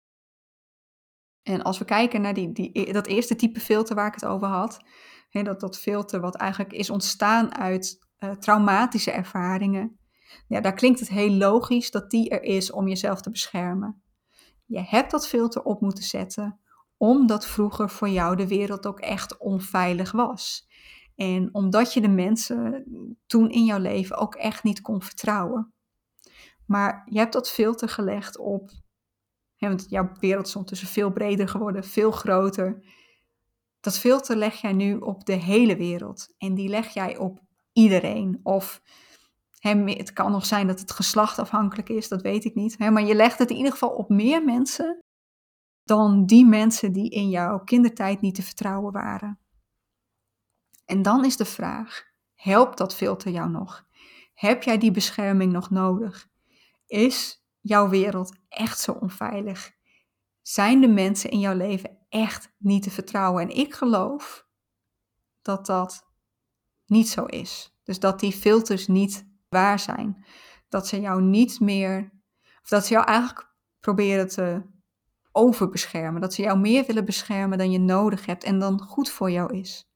En 1.43 1.61
als 1.61 1.77
we 1.77 1.85
kijken 1.85 2.21
naar 2.21 2.33
die, 2.33 2.51
die, 2.51 2.93
dat 2.93 3.07
eerste 3.07 3.35
type 3.35 3.59
filter 3.59 3.95
waar 3.95 4.07
ik 4.07 4.13
het 4.13 4.25
over 4.25 4.47
had, 4.47 4.79
hè, 5.29 5.41
dat, 5.41 5.59
dat 5.59 5.79
filter 5.79 6.19
wat 6.19 6.35
eigenlijk 6.35 6.73
is 6.73 6.89
ontstaan 6.89 7.55
uit 7.55 8.07
uh, 8.19 8.31
traumatische 8.31 9.11
ervaringen, 9.11 9.99
daar 10.47 10.73
klinkt 10.73 10.99
het 10.99 11.09
heel 11.09 11.31
logisch 11.31 11.91
dat 11.91 12.09
die 12.09 12.29
er 12.29 12.43
is 12.43 12.71
om 12.71 12.87
jezelf 12.87 13.21
te 13.21 13.31
beschermen. 13.31 14.03
Je 14.65 14.81
hebt 14.81 15.11
dat 15.11 15.27
filter 15.27 15.63
op 15.63 15.81
moeten 15.81 16.03
zetten 16.03 16.59
omdat 16.97 17.45
vroeger 17.47 17.89
voor 17.89 18.09
jou 18.09 18.35
de 18.35 18.47
wereld 18.47 18.85
ook 18.85 18.99
echt 18.99 19.37
onveilig 19.37 20.11
was. 20.11 20.67
En 21.15 21.49
omdat 21.51 21.93
je 21.93 22.01
de 22.01 22.09
mensen 22.09 22.85
toen 23.27 23.49
in 23.49 23.65
jouw 23.65 23.79
leven 23.79 24.17
ook 24.17 24.35
echt 24.35 24.63
niet 24.63 24.81
kon 24.81 25.01
vertrouwen. 25.01 25.73
Maar 26.69 27.01
je 27.05 27.17
hebt 27.17 27.33
dat 27.33 27.49
filter 27.49 27.89
gelegd 27.89 28.37
op, 28.37 28.71
hè, 29.55 29.67
want 29.67 29.85
jouw 29.89 30.11
wereld 30.19 30.47
is 30.47 30.55
ondertussen 30.55 30.87
veel 30.87 31.11
breder 31.11 31.47
geworden, 31.47 31.83
veel 31.83 32.11
groter. 32.11 32.83
Dat 33.79 33.97
filter 33.97 34.35
leg 34.35 34.61
jij 34.61 34.73
nu 34.73 34.97
op 34.97 35.25
de 35.25 35.33
hele 35.33 35.77
wereld. 35.77 36.33
En 36.37 36.53
die 36.53 36.69
leg 36.69 36.93
jij 36.93 37.17
op 37.17 37.39
iedereen. 37.73 38.39
Of 38.43 38.81
het 39.59 40.13
kan 40.13 40.31
nog 40.31 40.45
zijn 40.45 40.67
dat 40.67 40.79
het 40.79 40.91
geslacht 40.91 41.39
afhankelijk 41.39 41.89
is, 41.89 42.07
dat 42.07 42.21
weet 42.21 42.45
ik 42.45 42.55
niet. 42.55 42.79
maar 42.79 43.03
je 43.03 43.15
legt 43.15 43.39
het 43.39 43.49
in 43.49 43.57
ieder 43.57 43.71
geval 43.71 43.89
op 43.89 44.09
meer 44.09 44.43
mensen 44.43 45.03
dan 45.83 46.25
die 46.25 46.45
mensen 46.45 46.91
die 46.91 47.09
in 47.09 47.29
jouw 47.29 47.59
kindertijd 47.59 48.21
niet 48.21 48.35
te 48.35 48.43
vertrouwen 48.43 48.93
waren. 48.93 49.39
En 50.85 51.01
dan 51.01 51.25
is 51.25 51.37
de 51.37 51.45
vraag: 51.45 52.03
helpt 52.35 52.77
dat 52.77 52.95
filter 52.95 53.31
jou 53.31 53.49
nog? 53.49 53.85
Heb 54.33 54.63
jij 54.63 54.77
die 54.77 54.91
bescherming 54.91 55.51
nog 55.51 55.69
nodig? 55.69 56.29
Is 56.89 57.45
jouw 57.59 57.89
wereld 57.89 58.35
echt 58.47 58.79
zo 58.79 58.91
onveilig? 58.91 59.71
Zijn 60.41 60.81
de 60.81 60.87
mensen 60.87 61.29
in 61.29 61.39
jouw 61.39 61.55
leven 61.55 61.97
echt 62.09 62.51
niet 62.57 62.83
te 62.83 62.89
vertrouwen? 62.89 63.43
En 63.43 63.57
ik 63.57 63.73
geloof 63.73 64.47
dat 65.41 65.65
dat 65.65 66.07
niet 66.85 67.09
zo 67.09 67.25
is. 67.25 67.77
Dus 67.83 67.99
dat 67.99 68.19
die 68.19 68.31
filters 68.31 68.87
niet 68.87 69.27
waar 69.49 69.79
zijn. 69.79 70.25
Dat 70.69 70.87
ze 70.87 70.99
jou 70.99 71.21
niet 71.21 71.59
meer, 71.59 72.11
of 72.61 72.69
dat 72.69 72.85
ze 72.85 72.93
jou 72.93 73.05
eigenlijk 73.05 73.53
proberen 73.79 74.27
te 74.27 74.61
overbeschermen. 75.31 76.21
Dat 76.21 76.33
ze 76.33 76.41
jou 76.41 76.59
meer 76.59 76.85
willen 76.85 77.05
beschermen 77.05 77.57
dan 77.57 77.71
je 77.71 77.79
nodig 77.79 78.25
hebt 78.25 78.43
en 78.43 78.59
dan 78.59 78.81
goed 78.81 79.09
voor 79.09 79.31
jou 79.31 79.57
is. 79.57 79.89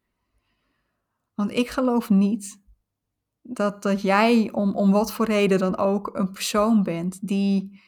Want 1.34 1.52
ik 1.52 1.70
geloof 1.70 2.10
niet 2.10 2.63
dat, 3.44 3.82
dat 3.82 4.02
jij, 4.02 4.52
om, 4.52 4.76
om 4.76 4.92
wat 4.92 5.14
voor 5.14 5.26
reden 5.26 5.60
dan 5.60 5.78
ook, 5.78 6.10
een 6.14 6.32
persoon 6.32 6.84
bent 6.84 7.28
die, 7.28 7.82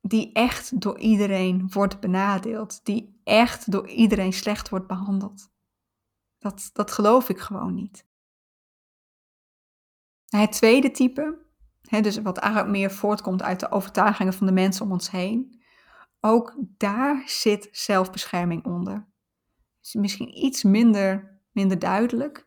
die 0.00 0.32
echt 0.32 0.80
door 0.80 0.98
iedereen 0.98 1.70
wordt 1.72 2.00
benadeeld. 2.00 2.84
Die 2.84 3.20
echt 3.24 3.70
door 3.70 3.88
iedereen 3.88 4.32
slecht 4.32 4.68
wordt 4.68 4.86
behandeld. 4.86 5.52
Dat, 6.38 6.70
dat 6.72 6.90
geloof 6.90 7.28
ik 7.28 7.38
gewoon 7.38 7.74
niet. 7.74 8.06
Het 10.26 10.52
tweede 10.52 10.90
type, 10.90 11.38
hè, 11.80 12.00
dus 12.00 12.22
wat 12.22 12.38
eigenlijk 12.38 12.72
meer 12.72 12.90
voortkomt 12.90 13.42
uit 13.42 13.60
de 13.60 13.70
overtuigingen 13.70 14.32
van 14.32 14.46
de 14.46 14.52
mensen 14.52 14.84
om 14.84 14.92
ons 14.92 15.10
heen, 15.10 15.62
ook 16.20 16.56
daar 16.76 17.22
zit 17.26 17.68
zelfbescherming 17.72 18.64
onder. 18.64 19.06
Is 19.82 19.94
misschien 19.94 20.44
iets 20.44 20.62
minder, 20.62 21.38
minder 21.52 21.78
duidelijk, 21.78 22.46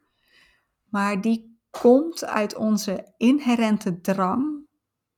maar 0.90 1.22
die 1.22 1.60
komt 1.70 2.26
uit 2.26 2.56
onze 2.56 3.14
inherente 3.18 4.02
drang 4.02 4.68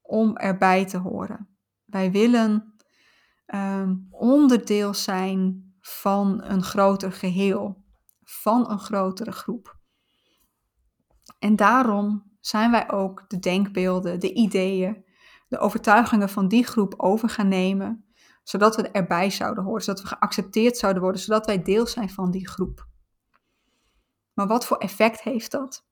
om 0.01 0.37
erbij 0.37 0.85
te 0.85 0.97
horen. 0.97 1.47
Wij 1.85 2.11
willen 2.11 2.73
ehm, 3.45 3.95
onderdeel 4.09 4.93
zijn 4.93 5.73
van 5.81 6.43
een 6.43 6.63
groter 6.63 7.11
geheel, 7.11 7.83
van 8.23 8.71
een 8.71 8.79
grotere 8.79 9.31
groep. 9.31 9.77
En 11.39 11.55
daarom 11.55 12.29
zijn 12.39 12.71
wij 12.71 12.91
ook 12.91 13.25
de 13.27 13.39
denkbeelden, 13.39 14.19
de 14.19 14.33
ideeën, 14.33 15.05
de 15.47 15.57
overtuigingen 15.57 16.29
van 16.29 16.47
die 16.47 16.65
groep 16.65 16.93
over 16.97 17.29
gaan 17.29 17.47
nemen, 17.47 18.05
zodat 18.43 18.75
we 18.75 18.91
erbij 18.91 19.29
zouden 19.29 19.63
horen, 19.63 19.83
zodat 19.83 20.01
we 20.01 20.07
geaccepteerd 20.07 20.77
zouden 20.77 21.01
worden, 21.01 21.21
zodat 21.21 21.45
wij 21.45 21.61
deel 21.61 21.87
zijn 21.87 22.09
van 22.09 22.31
die 22.31 22.47
groep. 22.47 22.88
Maar 24.39 24.47
wat 24.47 24.65
voor 24.65 24.77
effect 24.77 25.21
heeft 25.21 25.51
dat? 25.51 25.85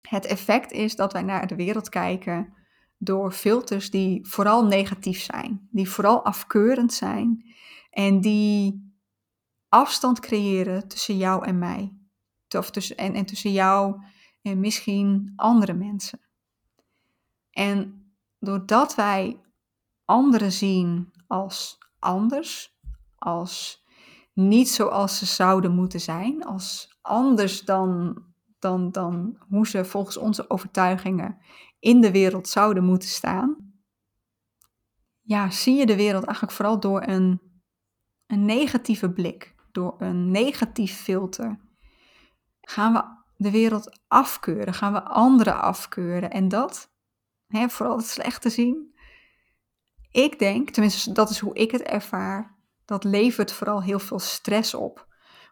Het 0.00 0.24
effect 0.26 0.72
is 0.72 0.96
dat 0.96 1.12
wij 1.12 1.22
naar 1.22 1.46
de 1.46 1.56
wereld 1.56 1.88
kijken 1.88 2.54
door 2.98 3.32
filters 3.32 3.90
die 3.90 4.28
vooral 4.28 4.66
negatief 4.66 5.20
zijn, 5.20 5.68
die 5.70 5.90
vooral 5.90 6.24
afkeurend 6.24 6.92
zijn 6.92 7.54
en 7.90 8.20
die 8.20 8.92
afstand 9.68 10.20
creëren 10.20 10.88
tussen 10.88 11.16
jou 11.16 11.46
en 11.46 11.58
mij. 11.58 11.96
Of 12.56 12.70
tussen, 12.70 12.96
en, 12.96 13.14
en 13.14 13.26
tussen 13.26 13.52
jou 13.52 14.02
en 14.42 14.60
misschien 14.60 15.32
andere 15.36 15.74
mensen. 15.74 16.20
En 17.50 18.10
doordat 18.38 18.94
wij 18.94 19.40
anderen 20.04 20.52
zien 20.52 21.12
als 21.26 21.78
anders, 21.98 22.78
als 23.18 23.84
niet 24.32 24.68
zoals 24.68 25.18
ze 25.18 25.26
zouden 25.26 25.74
moeten 25.74 26.00
zijn, 26.00 26.44
als 26.44 26.95
anders 27.06 27.64
dan, 27.64 28.22
dan, 28.58 28.90
dan 28.92 29.38
hoe 29.48 29.66
ze 29.66 29.84
volgens 29.84 30.16
onze 30.16 30.50
overtuigingen 30.50 31.38
in 31.78 32.00
de 32.00 32.10
wereld 32.10 32.48
zouden 32.48 32.84
moeten 32.84 33.08
staan, 33.08 33.56
ja, 35.22 35.50
zie 35.50 35.76
je 35.76 35.86
de 35.86 35.96
wereld 35.96 36.24
eigenlijk 36.24 36.56
vooral 36.56 36.80
door 36.80 37.02
een, 37.02 37.40
een 38.26 38.44
negatieve 38.44 39.10
blik, 39.10 39.54
door 39.72 39.94
een 39.98 40.30
negatief 40.30 40.96
filter. 40.96 41.58
Gaan 42.60 42.92
we 42.92 43.04
de 43.36 43.50
wereld 43.50 44.00
afkeuren, 44.08 44.74
gaan 44.74 44.92
we 44.92 45.02
anderen 45.02 45.60
afkeuren 45.60 46.30
en 46.30 46.48
dat, 46.48 46.90
hè, 47.46 47.68
vooral 47.68 47.96
het 47.96 48.06
slechte 48.06 48.50
zien. 48.50 48.94
Ik 50.10 50.38
denk, 50.38 50.70
tenminste 50.70 51.12
dat 51.12 51.30
is 51.30 51.38
hoe 51.38 51.54
ik 51.54 51.70
het 51.70 51.82
ervaar, 51.82 52.56
dat 52.84 53.04
levert 53.04 53.52
vooral 53.52 53.82
heel 53.82 53.98
veel 53.98 54.18
stress 54.18 54.74
op. 54.74 55.06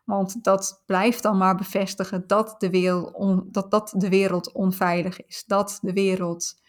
Want 0.04 0.44
dat 0.44 0.82
blijft 0.86 1.22
dan 1.22 1.38
maar 1.38 1.56
bevestigen 1.56 2.26
dat 2.26 2.54
de 2.58 2.70
wereld, 2.70 3.54
dat, 3.54 3.70
dat 3.70 3.94
de 3.96 4.08
wereld 4.08 4.52
onveilig 4.52 5.26
is. 5.26 5.44
Dat 5.46 5.78
de 5.82 5.92
wereld 5.92 6.62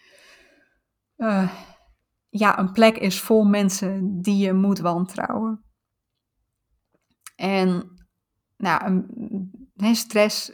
uh, 1.18 1.52
ja, 2.30 2.60
een 2.60 2.72
plek 2.72 2.98
is 2.98 3.22
vol 3.22 3.44
mensen 3.44 4.22
die 4.22 4.38
je 4.38 4.54
moet 4.54 4.80
wantrouwen. 4.80 5.64
En 7.36 7.98
nou, 8.58 9.06
een, 9.76 9.96
stress 9.96 10.52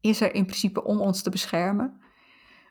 is 0.00 0.20
er 0.20 0.34
in 0.34 0.46
principe 0.46 0.84
om 0.84 1.00
ons 1.00 1.22
te 1.22 1.30
beschermen. 1.30 2.02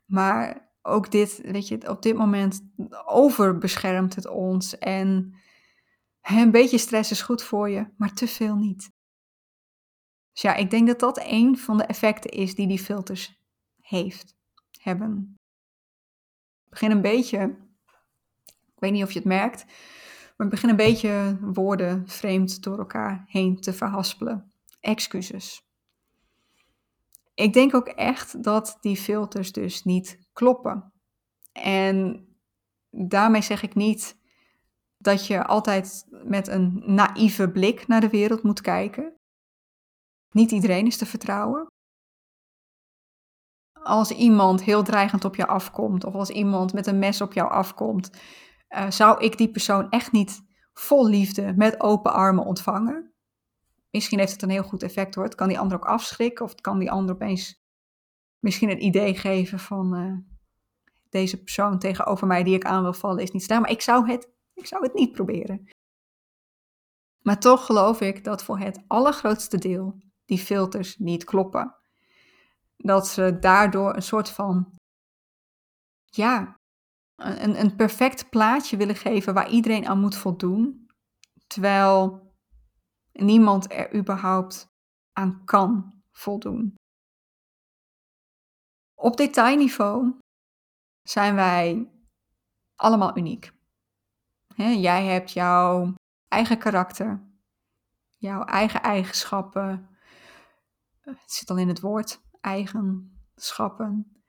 Maar 0.05 0.72
ook 0.81 1.12
dit, 1.12 1.41
weet 1.43 1.67
je, 1.67 1.89
op 1.89 2.01
dit 2.01 2.15
moment 2.15 2.62
overbeschermt 3.05 4.15
het 4.15 4.27
ons. 4.27 4.77
En 4.77 5.36
een 6.22 6.51
beetje 6.51 6.77
stress 6.77 7.12
is 7.12 7.22
goed 7.22 7.43
voor 7.43 7.69
je, 7.69 7.88
maar 7.98 8.13
te 8.13 8.27
veel 8.27 8.55
niet. 8.55 8.91
Dus 10.34 10.42
ja, 10.42 10.56
ik 10.56 10.70
denk 10.70 10.88
dat 10.88 11.00
dat 11.00 11.24
een 11.25 11.58
van 11.58 11.78
de 11.78 11.84
effecten 11.84 12.32
is 12.32 12.56
die 12.56 12.68
die 12.68 12.80
filters 12.80 13.42
heeft, 13.82 14.36
hebben. 14.82 15.38
Ik 16.63 16.70
begin 16.70 16.92
een 16.92 17.02
beetje, 17.02 17.58
ik 18.46 18.80
weet 18.80 18.92
niet 18.92 19.04
of 19.04 19.12
je 19.12 19.20
het 19.20 19.27
merkt, 19.27 19.66
maar 20.38 20.48
ik 20.48 20.53
begin 20.53 20.70
een 20.70 20.75
beetje 20.75 21.38
woorden 21.42 22.07
vreemd 22.07 22.64
door 22.64 22.77
elkaar 22.77 23.24
heen 23.27 23.60
te 23.60 23.74
verhaspelen. 23.74 24.51
Excuses. 24.79 25.68
Ik 27.34 27.53
denk 27.53 27.75
ook 27.75 27.88
echt 27.88 28.44
dat 28.44 28.77
die 28.81 28.98
filters 28.98 29.51
dus 29.51 29.84
niet 29.84 30.20
kloppen. 30.34 30.92
En 31.51 32.27
daarmee 32.90 33.42
zeg 33.42 33.64
ik 33.64 33.75
niet 33.75 34.18
dat 34.98 35.27
je 35.27 35.46
altijd 35.46 36.05
met 36.10 36.48
een 36.48 36.84
naïeve 36.86 37.50
blik 37.50 37.88
naar 37.88 38.01
de 38.01 38.10
wereld 38.10 38.44
moet 38.44 38.62
kijken. 38.62 39.14
Niet 40.33 40.51
iedereen 40.51 40.85
is 40.85 40.98
te 40.98 41.05
vertrouwen. 41.05 41.67
Als 43.72 44.11
iemand 44.11 44.63
heel 44.63 44.83
dreigend 44.83 45.25
op 45.25 45.35
jou 45.35 45.50
afkomt, 45.50 46.03
of 46.03 46.13
als 46.13 46.29
iemand 46.29 46.74
met 46.74 46.87
een 46.87 47.00
mes 47.00 47.22
op 47.22 47.33
jou 47.33 47.51
afkomt, 47.51 48.09
uh, 48.69 48.89
zou 48.89 49.24
ik 49.24 49.37
die 49.37 49.51
persoon 49.51 49.89
echt 49.89 50.11
niet 50.11 50.41
vol 50.74 51.07
liefde 51.07 51.53
met 51.55 51.81
open 51.81 52.13
armen 52.13 52.46
ontvangen. 52.46 53.13
Misschien 53.89 54.19
heeft 54.19 54.31
het 54.31 54.41
een 54.41 54.50
heel 54.50 54.63
goed 54.63 54.83
effect 54.83 55.15
hoor. 55.15 55.24
Het 55.24 55.35
kan 55.35 55.48
die 55.48 55.59
ander 55.59 55.77
ook 55.77 55.85
afschrikken, 55.85 56.46
of 56.46 56.51
het 56.51 56.61
kan 56.61 56.79
die 56.79 56.91
ander 56.91 57.15
opeens 57.15 57.61
misschien 58.39 58.69
het 58.69 58.79
idee 58.79 59.15
geven 59.15 59.59
van 59.59 59.96
uh, 59.96 60.17
deze 61.09 61.43
persoon 61.43 61.79
tegenover 61.79 62.27
mij 62.27 62.43
die 62.43 62.55
ik 62.55 62.65
aan 62.65 62.83
wil 62.83 62.93
vallen 62.93 63.24
is 63.24 63.31
niet 63.31 63.43
staan. 63.43 63.61
Maar 63.61 63.72
ik 63.72 63.81
zou 63.81 64.09
het, 64.09 64.29
ik 64.53 64.65
zou 64.65 64.83
het 64.83 64.93
niet 64.93 65.11
proberen. 65.11 65.67
Maar 67.22 67.39
toch 67.39 67.65
geloof 67.65 68.01
ik 68.01 68.24
dat 68.24 68.43
voor 68.43 68.59
het 68.59 68.83
allergrootste 68.87 69.57
deel 69.57 70.01
die 70.25 70.38
filters 70.38 70.98
niet 70.98 71.24
kloppen. 71.24 71.75
Dat 72.77 73.07
ze 73.07 73.38
daardoor 73.40 73.96
een 73.96 74.03
soort 74.03 74.29
van, 74.29 74.75
ja, 76.05 76.59
een, 77.16 77.59
een 77.59 77.75
perfect 77.75 78.29
plaatje 78.29 78.77
willen 78.77 78.96
geven 78.96 79.33
waar 79.33 79.50
iedereen 79.50 79.88
aan 79.88 80.00
moet 80.00 80.16
voldoen, 80.16 80.88
terwijl 81.48 82.31
niemand 83.12 83.72
er 83.72 83.96
überhaupt 83.96 84.68
aan 85.12 85.46
kan 85.46 86.01
voldoen. 86.12 86.75
Op 88.94 89.18
detailniveau 89.18 90.18
zijn 91.01 91.36
wij 91.36 91.92
allemaal 92.75 93.18
uniek. 93.18 93.51
jij 94.55 95.05
hebt 95.05 95.31
jouw 95.31 95.94
eigen 96.27 96.57
karakter, 96.57 97.24
jouw 98.18 98.44
eigen 98.44 98.81
eigenschappen, 98.81 99.93
het 101.03 101.31
zit 101.31 101.50
al 101.50 101.57
in 101.57 101.68
het 101.68 101.79
woord, 101.79 102.22
eigenschappen. 102.42 104.22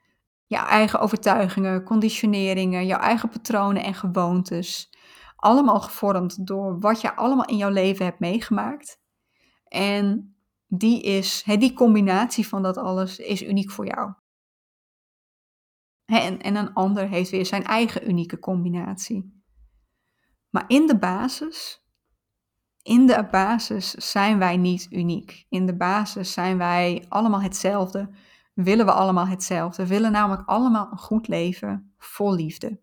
Jouw 0.46 0.66
eigen 0.66 1.00
overtuigingen, 1.00 1.84
conditioneringen, 1.84 2.86
jouw 2.86 2.98
eigen 2.98 3.28
patronen 3.28 3.82
en 3.82 3.94
gewoontes. 3.94 4.96
Allemaal 5.36 5.80
gevormd 5.80 6.46
door 6.46 6.80
wat 6.80 7.00
je 7.00 7.16
allemaal 7.16 7.46
in 7.46 7.56
jouw 7.56 7.70
leven 7.70 8.04
hebt 8.04 8.20
meegemaakt. 8.20 9.00
En 9.64 10.36
die, 10.66 11.02
is, 11.02 11.42
die 11.44 11.72
combinatie 11.72 12.48
van 12.48 12.62
dat 12.62 12.76
alles 12.76 13.18
is 13.18 13.42
uniek 13.42 13.70
voor 13.70 13.86
jou. 13.86 14.12
En, 16.04 16.40
en 16.40 16.56
een 16.56 16.72
ander 16.72 17.08
heeft 17.08 17.30
weer 17.30 17.46
zijn 17.46 17.64
eigen 17.64 18.08
unieke 18.08 18.38
combinatie. 18.38 19.42
Maar 20.50 20.64
in 20.66 20.86
de 20.86 20.98
basis 20.98 21.83
in 22.84 23.06
de 23.06 23.26
basis 23.30 23.90
zijn 23.90 24.38
wij 24.38 24.56
niet 24.56 24.86
uniek. 24.90 25.46
In 25.48 25.66
de 25.66 25.76
basis 25.76 26.32
zijn 26.32 26.58
wij 26.58 27.04
allemaal 27.08 27.42
hetzelfde. 27.42 28.10
Willen 28.54 28.86
we 28.86 28.92
allemaal 28.92 29.26
hetzelfde. 29.26 29.82
We 29.82 29.88
willen 29.88 30.12
namelijk 30.12 30.48
allemaal 30.48 30.88
een 30.90 30.98
goed 30.98 31.28
leven 31.28 31.94
vol 31.98 32.34
liefde. 32.34 32.80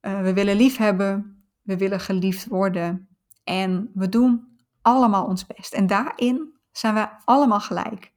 Uh, 0.00 0.20
we 0.20 0.32
willen 0.32 0.56
lief 0.56 0.76
hebben. 0.76 1.44
We 1.62 1.76
willen 1.76 2.00
geliefd 2.00 2.46
worden. 2.46 3.08
En 3.44 3.90
we 3.94 4.08
doen 4.08 4.58
allemaal 4.82 5.26
ons 5.26 5.46
best. 5.46 5.74
En 5.74 5.86
daarin 5.86 6.58
zijn 6.72 6.94
wij 6.94 7.10
allemaal 7.24 7.60
gelijk. 7.60 8.12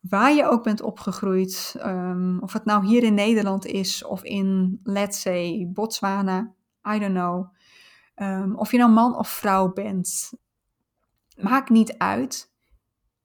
Waar 0.00 0.32
je 0.32 0.48
ook 0.48 0.62
bent 0.62 0.80
opgegroeid, 0.80 1.76
um, 1.84 2.38
of 2.40 2.52
het 2.52 2.64
nou 2.64 2.86
hier 2.86 3.02
in 3.02 3.14
Nederland 3.14 3.66
is 3.66 4.04
of 4.04 4.22
in, 4.22 4.80
let's 4.82 5.20
say, 5.20 5.70
Botswana, 5.72 6.54
I 6.94 6.98
don't 6.98 7.14
know. 7.14 7.56
Um, 8.20 8.56
of 8.56 8.70
je 8.70 8.78
nou 8.78 8.90
man 8.90 9.16
of 9.16 9.28
vrouw 9.28 9.72
bent, 9.72 10.32
maakt 11.36 11.68
niet 11.68 11.98
uit. 11.98 12.52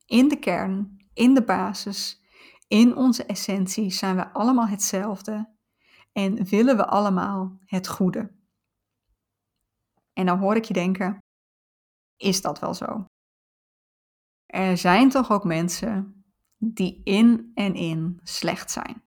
In 0.05 0.27
de 0.27 0.39
kern, 0.39 1.05
in 1.13 1.33
de 1.33 1.43
basis, 1.43 2.21
in 2.67 2.95
onze 2.95 3.25
essentie 3.25 3.91
zijn 3.91 4.15
we 4.15 4.33
allemaal 4.33 4.67
hetzelfde 4.67 5.53
en 6.11 6.45
willen 6.45 6.77
we 6.77 6.87
allemaal 6.87 7.59
het 7.65 7.87
goede. 7.87 8.31
En 10.13 10.25
dan 10.25 10.39
hoor 10.39 10.55
ik 10.55 10.65
je 10.65 10.73
denken, 10.73 11.17
is 12.17 12.41
dat 12.41 12.59
wel 12.59 12.73
zo? 12.73 13.05
Er 14.45 14.77
zijn 14.77 15.09
toch 15.09 15.31
ook 15.31 15.43
mensen 15.43 16.23
die 16.57 17.01
in 17.03 17.51
en 17.53 17.75
in 17.75 18.19
slecht 18.23 18.71
zijn. 18.71 19.03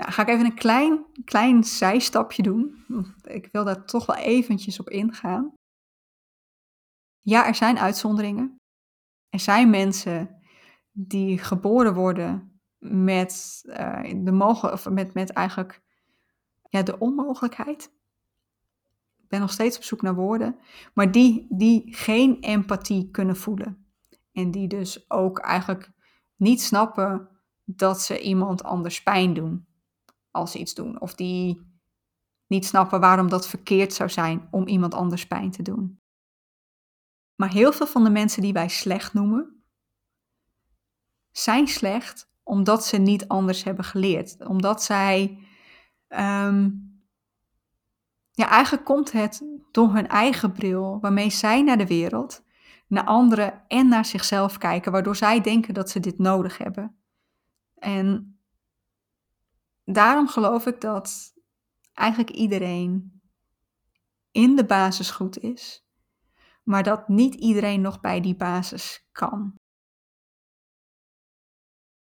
Nou, 0.00 0.12
ga 0.12 0.22
ik 0.22 0.28
even 0.28 0.44
een 0.44 0.54
klein, 0.54 1.04
klein 1.24 1.64
zijstapje 1.64 2.42
doen. 2.42 2.84
Ik 3.22 3.48
wil 3.52 3.64
daar 3.64 3.84
toch 3.84 4.06
wel 4.06 4.16
eventjes 4.16 4.80
op 4.80 4.90
ingaan. 4.90 5.52
Ja, 7.20 7.46
er 7.46 7.54
zijn 7.54 7.78
uitzonderingen. 7.78 8.56
Er 9.28 9.40
zijn 9.40 9.70
mensen 9.70 10.40
die 10.90 11.38
geboren 11.38 11.94
worden 11.94 12.60
met, 12.78 13.62
uh, 13.64 14.24
de 14.24 14.32
mogen, 14.32 14.72
of 14.72 14.88
met, 14.88 15.14
met 15.14 15.32
eigenlijk 15.32 15.82
ja, 16.68 16.82
de 16.82 16.98
onmogelijkheid. 16.98 17.92
Ik 19.22 19.28
ben 19.28 19.40
nog 19.40 19.52
steeds 19.52 19.76
op 19.76 19.82
zoek 19.82 20.02
naar 20.02 20.14
woorden. 20.14 20.58
Maar 20.94 21.12
die, 21.12 21.46
die 21.48 21.94
geen 21.94 22.40
empathie 22.40 23.10
kunnen 23.10 23.36
voelen. 23.36 23.92
En 24.32 24.50
die 24.50 24.68
dus 24.68 25.10
ook 25.10 25.38
eigenlijk 25.38 25.90
niet 26.36 26.62
snappen 26.62 27.28
dat 27.64 28.00
ze 28.00 28.20
iemand 28.20 28.62
anders 28.62 29.02
pijn 29.02 29.34
doen 29.34 29.68
als 30.30 30.50
ze 30.52 30.58
iets 30.58 30.74
doen. 30.74 31.00
Of 31.00 31.14
die 31.14 31.68
niet 32.46 32.66
snappen 32.66 33.00
waarom 33.00 33.28
dat 33.28 33.48
verkeerd 33.48 33.94
zou 33.94 34.10
zijn 34.10 34.48
om 34.50 34.66
iemand 34.66 34.94
anders 34.94 35.26
pijn 35.26 35.50
te 35.50 35.62
doen. 35.62 36.00
Maar 37.34 37.52
heel 37.52 37.72
veel 37.72 37.86
van 37.86 38.04
de 38.04 38.10
mensen 38.10 38.42
die 38.42 38.52
wij 38.52 38.68
slecht 38.68 39.14
noemen, 39.14 39.62
zijn 41.30 41.68
slecht 41.68 42.30
omdat 42.42 42.86
ze 42.86 42.96
niet 42.96 43.28
anders 43.28 43.64
hebben 43.64 43.84
geleerd. 43.84 44.46
Omdat 44.46 44.82
zij. 44.82 45.38
Ehm, 46.08 46.70
ja, 48.30 48.48
eigenlijk 48.48 48.84
komt 48.84 49.12
het 49.12 49.42
door 49.70 49.94
hun 49.94 50.08
eigen 50.08 50.52
bril, 50.52 50.98
waarmee 51.00 51.30
zij 51.30 51.62
naar 51.62 51.78
de 51.78 51.86
wereld, 51.86 52.42
naar 52.86 53.04
anderen 53.04 53.64
en 53.68 53.88
naar 53.88 54.04
zichzelf 54.04 54.58
kijken, 54.58 54.92
waardoor 54.92 55.16
zij 55.16 55.40
denken 55.40 55.74
dat 55.74 55.90
ze 55.90 56.00
dit 56.00 56.18
nodig 56.18 56.58
hebben. 56.58 56.96
En 57.74 58.39
daarom 59.92 60.28
geloof 60.28 60.66
ik 60.66 60.80
dat 60.80 61.34
eigenlijk 61.92 62.30
iedereen 62.30 63.20
in 64.30 64.56
de 64.56 64.66
basis 64.66 65.10
goed 65.10 65.38
is, 65.38 65.86
maar 66.62 66.82
dat 66.82 67.08
niet 67.08 67.34
iedereen 67.34 67.80
nog 67.80 68.00
bij 68.00 68.20
die 68.20 68.36
basis 68.36 69.08
kan. 69.12 69.54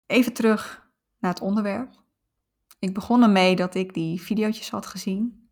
Even 0.06 0.34
terug 0.34 0.90
naar 1.20 1.34
het 1.34 1.42
onderwerp. 1.42 2.06
Ik 2.80 2.94
begon 2.94 3.24
ermee 3.24 3.56
dat 3.56 3.76
ik 3.76 3.94
die 3.94 4.22
video's 4.22 4.70
had 4.70 4.86
gezien. 4.86 5.50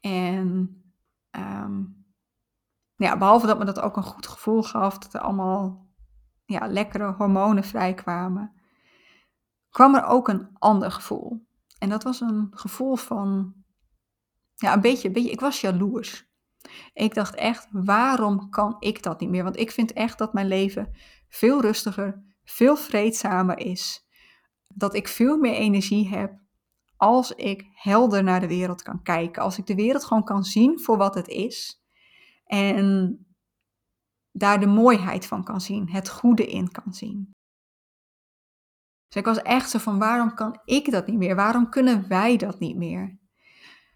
En 0.00 0.82
um, 1.30 2.06
ja, 2.96 3.18
behalve 3.18 3.46
dat 3.46 3.58
me 3.58 3.64
dat 3.64 3.80
ook 3.80 3.96
een 3.96 4.02
goed 4.02 4.26
gevoel 4.26 4.62
gaf, 4.62 4.98
dat 4.98 5.14
er 5.14 5.20
allemaal 5.20 5.90
ja, 6.44 6.66
lekkere 6.66 7.12
hormonen 7.12 7.64
vrijkwamen, 7.64 8.61
kwam 9.72 9.94
er 9.94 10.04
ook 10.04 10.28
een 10.28 10.48
ander 10.58 10.90
gevoel. 10.90 11.46
En 11.78 11.88
dat 11.88 12.02
was 12.02 12.20
een 12.20 12.48
gevoel 12.50 12.96
van, 12.96 13.54
ja, 14.54 14.72
een 14.72 14.80
beetje, 14.80 15.08
een 15.08 15.14
beetje 15.14 15.30
ik 15.30 15.40
was 15.40 15.60
jaloers. 15.60 16.30
Ik 16.92 17.14
dacht 17.14 17.34
echt, 17.34 17.68
waarom 17.70 18.50
kan 18.50 18.76
ik 18.78 19.02
dat 19.02 19.20
niet 19.20 19.30
meer? 19.30 19.42
Want 19.42 19.58
ik 19.58 19.70
vind 19.70 19.92
echt 19.92 20.18
dat 20.18 20.32
mijn 20.32 20.46
leven 20.46 20.94
veel 21.28 21.60
rustiger, 21.60 22.22
veel 22.44 22.76
vreedzamer 22.76 23.58
is. 23.58 24.06
Dat 24.68 24.94
ik 24.94 25.08
veel 25.08 25.36
meer 25.36 25.54
energie 25.54 26.08
heb 26.08 26.40
als 26.96 27.32
ik 27.32 27.70
helder 27.74 28.24
naar 28.24 28.40
de 28.40 28.48
wereld 28.48 28.82
kan 28.82 29.02
kijken. 29.02 29.42
Als 29.42 29.58
ik 29.58 29.66
de 29.66 29.74
wereld 29.74 30.04
gewoon 30.04 30.24
kan 30.24 30.44
zien 30.44 30.80
voor 30.80 30.96
wat 30.96 31.14
het 31.14 31.28
is. 31.28 31.82
En 32.46 33.18
daar 34.32 34.60
de 34.60 34.66
mooiheid 34.66 35.26
van 35.26 35.44
kan 35.44 35.60
zien, 35.60 35.90
het 35.90 36.08
goede 36.08 36.46
in 36.46 36.70
kan 36.70 36.92
zien. 36.92 37.34
Dus 39.12 39.20
ik 39.20 39.26
was 39.26 39.42
echt 39.42 39.70
zo 39.70 39.78
van, 39.78 39.98
waarom 39.98 40.34
kan 40.34 40.60
ik 40.64 40.90
dat 40.90 41.06
niet 41.06 41.18
meer? 41.18 41.34
Waarom 41.34 41.68
kunnen 41.68 42.08
wij 42.08 42.36
dat 42.36 42.58
niet 42.58 42.76
meer? 42.76 43.18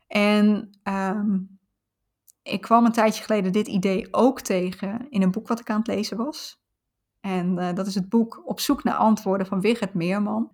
En 0.06 0.70
ehm, 0.82 1.38
ik 2.42 2.60
kwam 2.60 2.84
een 2.84 2.92
tijdje 2.92 3.22
geleden 3.22 3.52
dit 3.52 3.68
idee 3.68 4.08
ook 4.10 4.40
tegen 4.40 5.10
in 5.10 5.22
een 5.22 5.30
boek 5.30 5.48
wat 5.48 5.60
ik 5.60 5.70
aan 5.70 5.78
het 5.78 5.86
lezen 5.86 6.16
was. 6.16 6.64
En 7.20 7.58
uh, 7.58 7.72
dat 7.72 7.86
is 7.86 7.94
het 7.94 8.08
boek 8.08 8.42
Op 8.44 8.60
zoek 8.60 8.84
naar 8.84 8.94
antwoorden 8.94 9.46
van 9.46 9.60
Wigert 9.60 9.94
Meerman. 9.94 10.52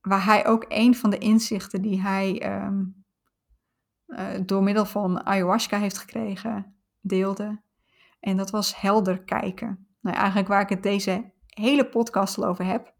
Waar 0.00 0.24
hij 0.24 0.46
ook 0.46 0.64
een 0.68 0.94
van 0.94 1.10
de 1.10 1.18
inzichten 1.18 1.82
die 1.82 2.00
hij 2.00 2.62
um, 2.64 3.04
uh, 4.06 4.24
door 4.46 4.62
middel 4.62 4.84
van 4.84 5.26
ayahuasca 5.26 5.78
heeft 5.78 5.98
gekregen, 5.98 6.76
deelde. 7.00 7.60
En 8.20 8.36
dat 8.36 8.50
was 8.50 8.80
helder 8.80 9.24
kijken. 9.24 9.88
Nou, 10.00 10.16
eigenlijk 10.16 10.48
waar 10.48 10.60
ik 10.60 10.68
het 10.68 10.82
deze 10.82 11.32
hele 11.46 11.88
podcast 11.88 12.38
al 12.38 12.44
over 12.44 12.64
heb. 12.64 12.95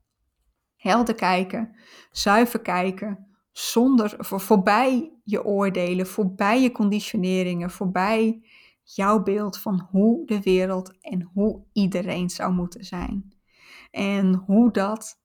Helder 0.86 1.14
kijken, 1.14 1.76
zuiver 2.10 2.60
kijken, 2.60 3.26
zonder 3.52 4.14
voor, 4.18 4.40
voorbij 4.40 5.12
je 5.24 5.44
oordelen, 5.44 6.06
voorbij 6.06 6.62
je 6.62 6.72
conditioneringen, 6.72 7.70
voorbij 7.70 8.42
jouw 8.82 9.22
beeld 9.22 9.58
van 9.58 9.88
hoe 9.90 10.26
de 10.26 10.40
wereld 10.40 11.00
en 11.00 11.30
hoe 11.32 11.64
iedereen 11.72 12.30
zou 12.30 12.52
moeten 12.52 12.84
zijn. 12.84 13.34
En 13.90 14.34
hoe 14.34 14.70
dat 14.70 15.20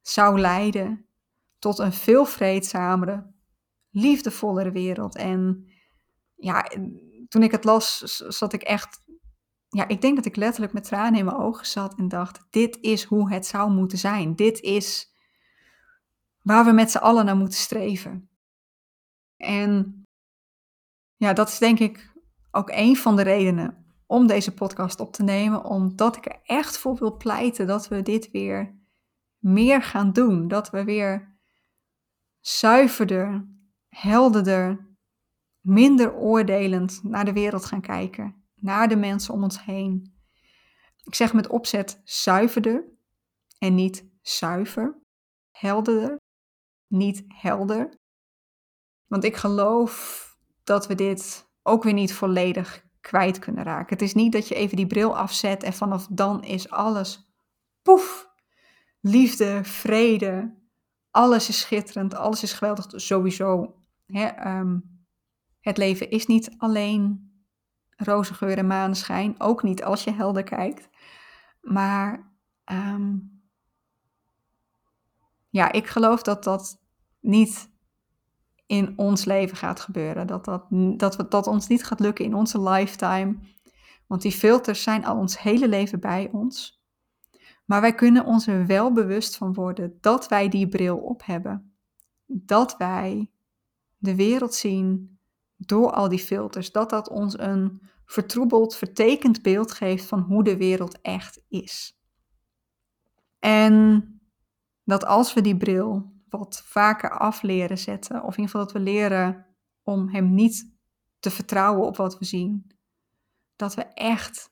zou 0.00 0.40
leiden 0.40 1.06
tot 1.58 1.78
een 1.78 1.92
veel 1.92 2.24
vreedzamere, 2.24 3.32
liefdevollere 3.90 4.70
wereld. 4.70 5.16
En 5.16 5.68
ja, 6.36 6.70
toen 7.28 7.42
ik 7.42 7.50
het 7.50 7.64
las, 7.64 7.98
zat 8.28 8.52
ik 8.52 8.62
echt. 8.62 9.06
Ja, 9.68 9.88
ik 9.88 10.00
denk 10.00 10.16
dat 10.16 10.24
ik 10.24 10.36
letterlijk 10.36 10.72
met 10.72 10.84
tranen 10.84 11.18
in 11.18 11.24
mijn 11.24 11.36
ogen 11.36 11.66
zat 11.66 11.94
en 11.94 12.08
dacht: 12.08 12.46
dit 12.50 12.78
is 12.80 13.04
hoe 13.04 13.32
het 13.32 13.46
zou 13.46 13.70
moeten 13.70 13.98
zijn. 13.98 14.34
Dit 14.34 14.60
is 14.60 15.12
waar 16.42 16.64
we 16.64 16.72
met 16.72 16.90
z'n 16.90 16.98
allen 16.98 17.24
naar 17.24 17.36
moeten 17.36 17.58
streven. 17.58 18.30
En 19.36 20.02
ja, 21.16 21.32
dat 21.32 21.48
is 21.48 21.58
denk 21.58 21.78
ik 21.78 22.12
ook 22.50 22.70
een 22.70 22.96
van 22.96 23.16
de 23.16 23.22
redenen 23.22 23.86
om 24.06 24.26
deze 24.26 24.54
podcast 24.54 25.00
op 25.00 25.12
te 25.12 25.22
nemen, 25.22 25.64
omdat 25.64 26.16
ik 26.16 26.26
er 26.26 26.40
echt 26.42 26.78
voor 26.78 26.96
wil 26.98 27.16
pleiten 27.16 27.66
dat 27.66 27.88
we 27.88 28.02
dit 28.02 28.30
weer 28.30 28.78
meer 29.38 29.82
gaan 29.82 30.12
doen. 30.12 30.48
Dat 30.48 30.70
we 30.70 30.84
weer 30.84 31.38
zuiverder, 32.40 33.48
helderder, 33.88 34.86
minder 35.60 36.14
oordelend 36.14 37.00
naar 37.02 37.24
de 37.24 37.32
wereld 37.32 37.64
gaan 37.64 37.80
kijken, 37.80 38.47
naar 38.60 38.88
de 38.88 38.96
mensen 38.96 39.34
om 39.34 39.42
ons 39.42 39.64
heen. 39.64 40.16
Ik 41.04 41.14
zeg 41.14 41.32
met 41.32 41.46
opzet 41.46 42.00
zuiverder 42.04 42.84
en 43.58 43.74
niet 43.74 44.04
zuiver, 44.22 44.98
helderder, 45.50 46.20
niet 46.86 47.24
helder. 47.28 47.98
Want 49.06 49.24
ik 49.24 49.36
geloof 49.36 50.24
dat 50.64 50.86
we 50.86 50.94
dit 50.94 51.48
ook 51.62 51.82
weer 51.82 51.92
niet 51.92 52.12
volledig 52.12 52.86
kwijt 53.00 53.38
kunnen 53.38 53.64
raken. 53.64 53.92
Het 53.92 54.02
is 54.02 54.14
niet 54.14 54.32
dat 54.32 54.48
je 54.48 54.54
even 54.54 54.76
die 54.76 54.86
bril 54.86 55.16
afzet 55.16 55.62
en 55.62 55.72
vanaf 55.72 56.06
dan 56.10 56.44
is 56.44 56.70
alles 56.70 57.32
poef. 57.82 58.28
Liefde, 59.00 59.64
vrede, 59.64 60.54
alles 61.10 61.48
is 61.48 61.60
schitterend, 61.60 62.14
alles 62.14 62.42
is 62.42 62.52
geweldig. 62.52 62.86
Sowieso, 62.88 63.76
hè, 64.06 64.26
ehm, 64.26 64.78
het 65.60 65.76
leven 65.76 66.10
is 66.10 66.26
niet 66.26 66.54
alleen 66.56 67.27
roze 67.98 68.34
geur 68.34 68.58
en 68.58 68.66
maneschijn. 68.66 69.34
Ook 69.40 69.62
niet 69.62 69.84
als 69.84 70.04
je 70.04 70.12
helder 70.12 70.42
kijkt. 70.42 70.88
Maar 71.60 72.32
um, 72.72 73.42
ja, 75.48 75.72
ik 75.72 75.86
geloof 75.86 76.22
dat 76.22 76.44
dat 76.44 76.80
niet 77.20 77.70
in 78.66 78.92
ons 78.96 79.24
leven 79.24 79.56
gaat 79.56 79.80
gebeuren. 79.80 80.26
Dat, 80.26 80.44
dat, 80.44 80.64
dat, 80.96 81.30
dat 81.30 81.46
ons 81.46 81.66
niet 81.66 81.84
gaat 81.84 82.00
lukken 82.00 82.24
in 82.24 82.34
onze 82.34 82.62
lifetime. 82.62 83.36
Want 84.06 84.22
die 84.22 84.32
filters 84.32 84.82
zijn 84.82 85.04
al 85.04 85.16
ons 85.16 85.40
hele 85.40 85.68
leven 85.68 86.00
bij 86.00 86.28
ons. 86.32 86.82
Maar 87.64 87.80
wij 87.80 87.94
kunnen 87.94 88.24
ons 88.24 88.46
er 88.46 88.66
wel 88.66 88.92
bewust 88.92 89.36
van 89.36 89.54
worden 89.54 89.98
dat 90.00 90.28
wij 90.28 90.48
die 90.48 90.68
bril 90.68 90.96
op 90.96 91.24
hebben. 91.24 91.76
Dat 92.26 92.76
wij 92.76 93.30
de 93.96 94.14
wereld 94.14 94.54
zien 94.54 95.17
door 95.58 95.90
al 95.90 96.08
die 96.08 96.18
filters. 96.18 96.72
Dat 96.72 96.90
dat 96.90 97.08
ons 97.08 97.38
een 97.38 97.82
vertroebeld, 98.04 98.76
vertekend 98.76 99.42
beeld 99.42 99.72
geeft 99.72 100.06
van 100.06 100.20
hoe 100.20 100.44
de 100.44 100.56
wereld 100.56 101.00
echt 101.00 101.40
is. 101.48 101.98
En 103.38 104.04
dat 104.84 105.04
als 105.04 105.34
we 105.34 105.40
die 105.40 105.56
bril 105.56 106.12
wat 106.28 106.62
vaker 106.64 107.10
af 107.18 107.42
leren 107.42 107.78
zetten, 107.78 108.16
of 108.16 108.36
in 108.36 108.42
ieder 108.42 108.44
geval 108.44 108.60
dat 108.60 108.72
we 108.72 108.80
leren 108.80 109.46
om 109.82 110.08
hem 110.08 110.34
niet 110.34 110.76
te 111.18 111.30
vertrouwen 111.30 111.86
op 111.86 111.96
wat 111.96 112.18
we 112.18 112.24
zien, 112.24 112.70
dat 113.56 113.74
we 113.74 113.82
echt 113.82 114.50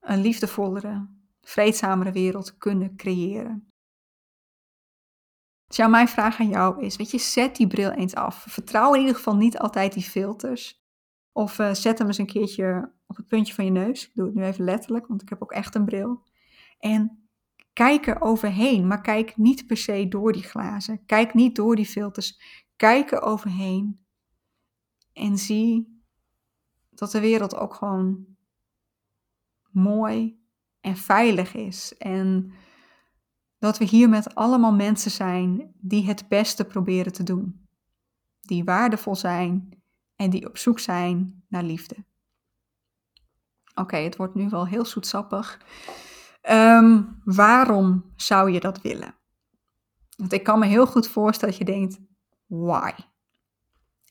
een 0.00 0.20
liefdevollere, 0.20 1.08
vreedzamere 1.40 2.12
wereld 2.12 2.56
kunnen 2.56 2.96
creëren. 2.96 3.72
Dus 5.66 5.86
mijn 5.86 6.08
vraag 6.08 6.40
aan 6.40 6.48
jou 6.48 6.84
is, 6.84 6.96
weet 6.96 7.10
je, 7.10 7.18
zet 7.18 7.56
die 7.56 7.66
bril 7.66 7.90
eens 7.90 8.14
af. 8.14 8.44
Vertrouw 8.48 8.94
in 8.94 9.00
ieder 9.00 9.14
geval 9.16 9.36
niet 9.36 9.58
altijd 9.58 9.92
die 9.92 10.02
filters. 10.02 10.84
Of 11.32 11.58
uh, 11.58 11.74
zet 11.74 11.98
hem 11.98 12.06
eens 12.06 12.18
een 12.18 12.26
keertje 12.26 12.92
op 13.06 13.16
het 13.16 13.26
puntje 13.26 13.54
van 13.54 13.64
je 13.64 13.70
neus. 13.70 14.06
Ik 14.06 14.14
doe 14.14 14.26
het 14.26 14.34
nu 14.34 14.44
even 14.44 14.64
letterlijk, 14.64 15.06
want 15.06 15.22
ik 15.22 15.28
heb 15.28 15.42
ook 15.42 15.52
echt 15.52 15.74
een 15.74 15.84
bril. 15.84 16.22
En 16.78 17.28
kijk 17.72 18.06
er 18.06 18.20
overheen, 18.20 18.86
maar 18.86 19.00
kijk 19.00 19.36
niet 19.36 19.66
per 19.66 19.76
se 19.76 20.08
door 20.08 20.32
die 20.32 20.42
glazen. 20.42 21.06
Kijk 21.06 21.34
niet 21.34 21.56
door 21.56 21.76
die 21.76 21.86
filters. 21.86 22.40
Kijk 22.76 23.12
er 23.12 23.22
overheen 23.22 24.06
en 25.12 25.38
zie 25.38 26.00
dat 26.90 27.10
de 27.10 27.20
wereld 27.20 27.56
ook 27.56 27.74
gewoon 27.74 28.26
mooi 29.70 30.44
en 30.80 30.96
veilig 30.96 31.54
is. 31.54 31.96
En 31.96 32.52
dat 33.58 33.78
we 33.78 33.84
hier 33.84 34.08
met 34.08 34.34
allemaal 34.34 34.72
mensen 34.72 35.10
zijn 35.10 35.72
die 35.74 36.06
het 36.06 36.28
beste 36.28 36.64
proberen 36.64 37.12
te 37.12 37.22
doen. 37.22 37.66
Die 38.40 38.64
waardevol 38.64 39.16
zijn 39.16 39.82
en 40.16 40.30
die 40.30 40.48
op 40.48 40.58
zoek 40.58 40.78
zijn 40.78 41.44
naar 41.48 41.62
liefde. 41.62 41.96
Oké, 43.74 43.96
het 43.96 44.16
wordt 44.16 44.34
nu 44.34 44.48
wel 44.48 44.66
heel 44.66 44.84
zoetsappig. 44.84 45.60
Um, 46.50 47.20
waarom 47.24 48.12
zou 48.16 48.50
je 48.50 48.60
dat 48.60 48.82
willen? 48.82 49.14
Want 50.16 50.32
ik 50.32 50.42
kan 50.42 50.58
me 50.58 50.66
heel 50.66 50.86
goed 50.86 51.08
voorstellen 51.08 51.58
dat 51.58 51.66
je 51.66 51.72
denkt, 51.72 51.98
why? 52.46 52.92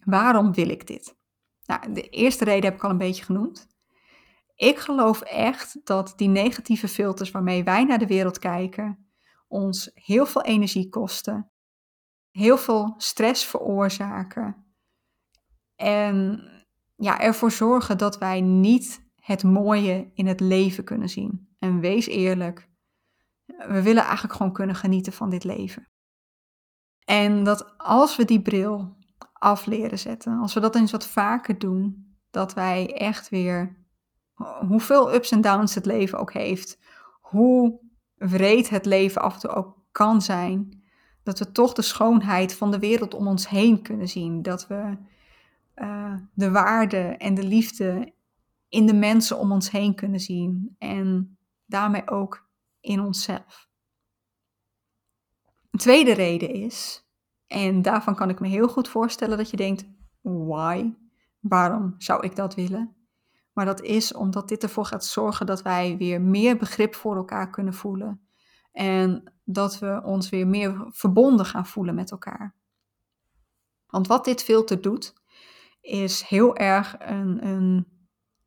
Waarom 0.04 0.54
wil 0.54 0.70
ik 0.70 0.88
dit? 0.88 1.16
Nou, 1.66 1.94
de 1.94 2.10
eerste 2.10 2.44
reden 2.44 2.64
heb 2.64 2.74
ik 2.74 2.84
al 2.84 2.90
een 2.90 2.98
beetje 2.98 3.24
genoemd. 3.24 3.68
Ik 4.56 4.80
geloof 4.80 5.22
echt 5.22 5.78
dat 5.84 6.14
die 6.16 6.28
negatieve 6.28 6.88
filters 6.88 7.32
waarmee 7.32 7.64
wij 7.64 7.84
naar 7.84 8.00
de 8.00 8.08
wereld 8.08 8.40
kijken, 8.40 9.05
ons 9.48 9.92
heel 9.94 10.26
veel 10.26 10.42
energie 10.42 10.90
kosten, 10.90 11.52
heel 12.32 12.58
veel 12.58 12.94
stress 12.98 13.46
veroorzaken 13.46 14.66
en 15.76 16.44
ja, 16.96 17.20
ervoor 17.20 17.52
zorgen 17.52 17.98
dat 17.98 18.18
wij 18.18 18.42
niet 18.42 19.04
het 19.16 19.44
mooie 19.44 20.12
in 20.14 20.28
het 20.28 20.40
leven 20.40 20.84
kunnen 20.84 21.10
zien. 21.10 21.56
En 21.60 21.80
wees 21.80 22.08
eerlijk, 22.08 22.70
we 23.46 23.82
willen 23.82 24.04
eigenlijk 24.04 24.34
gewoon 24.34 24.54
kunnen 24.54 24.76
genieten 24.76 25.14
van 25.14 25.30
dit 25.30 25.44
leven. 25.44 25.90
En 27.06 27.44
dat 27.44 27.78
als 27.78 28.16
we 28.16 28.26
die 28.26 28.42
bril 28.42 28.98
af 29.34 29.66
leren 29.66 30.00
zetten, 30.00 30.40
als 30.40 30.54
we 30.54 30.60
dat 30.60 30.76
eens 30.76 30.92
wat 30.92 31.08
vaker 31.08 31.60
doen, 31.60 32.16
dat 32.30 32.54
wij 32.54 32.94
echt 32.94 33.30
weer, 33.30 33.86
hoeveel 34.68 35.14
ups 35.14 35.32
en 35.32 35.42
downs 35.42 35.76
het 35.76 35.86
leven 35.86 36.20
ook 36.20 36.34
heeft, 36.34 36.80
hoe 37.22 37.80
wreed 38.18 38.70
het 38.70 38.86
leven 38.86 39.22
af 39.22 39.34
en 39.34 39.40
toe 39.40 39.50
ook 39.50 39.78
kan 39.92 40.22
zijn, 40.22 40.84
dat 41.24 41.40
we 41.40 41.52
toch 41.52 41.74
de 41.74 41.82
schoonheid 41.82 42.54
van 42.54 42.72
de 42.72 42.80
wereld 42.80 43.14
om 43.14 43.28
ons 43.28 43.50
heen 43.50 43.82
kunnen 43.82 44.08
zien. 44.08 44.42
Dat 44.42 44.68
we 44.68 44.98
uh, 45.76 46.14
de 46.34 46.52
waarde 46.52 46.98
en 46.98 47.34
de 47.34 47.44
liefde 47.44 48.14
in 48.70 48.86
de 48.86 48.94
mensen 48.94 49.38
om 49.38 49.52
ons 49.52 49.72
heen 49.72 49.96
kunnen 49.96 50.20
zien 50.20 50.76
en 50.78 51.38
daarmee 51.66 52.10
ook 52.10 52.48
in 52.80 53.00
onszelf. 53.00 53.70
Een 55.72 55.80
tweede 55.80 56.14
reden 56.14 56.50
is, 56.50 57.06
en 57.48 57.82
daarvan 57.82 58.16
kan 58.16 58.30
ik 58.30 58.40
me 58.40 58.48
heel 58.48 58.68
goed 58.68 58.88
voorstellen 58.88 59.38
dat 59.38 59.50
je 59.50 59.58
denkt, 59.58 59.86
why? 60.22 60.94
Waarom 61.40 61.96
zou 61.98 62.24
ik 62.26 62.36
dat 62.36 62.56
willen? 62.56 62.96
Maar 63.56 63.66
dat 63.66 63.82
is 63.82 64.14
omdat 64.14 64.48
dit 64.48 64.64
ervoor 64.64 64.86
gaat 64.86 65.06
zorgen 65.06 65.46
dat 65.46 65.62
wij 65.62 65.98
weer 65.98 66.22
meer 66.22 66.58
begrip 66.58 66.96
voor 66.96 67.16
elkaar 67.16 67.50
kunnen 67.50 67.74
voelen. 67.74 68.28
En 68.72 69.34
dat 69.44 69.80
we 69.80 70.02
ons 70.04 70.30
weer 70.30 70.48
meer 70.48 70.86
verbonden 70.90 71.46
gaan 71.46 71.66
voelen 71.66 71.96
met 71.96 72.12
elkaar. 72.12 72.56
Want 73.88 74.08
wat 74.08 74.26
dit 74.26 74.44
filter 74.44 74.82
doet, 74.82 75.14
is 75.82 76.22
heel 76.22 76.56
erg 76.56 76.96
een, 77.00 77.48
een 77.48 77.96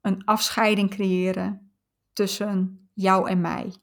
een 0.09 0.25
afscheiding 0.25 0.91
creëren 0.91 1.73
tussen 2.13 2.91
jou 2.95 3.29
en 3.29 3.41
mij. 3.41 3.75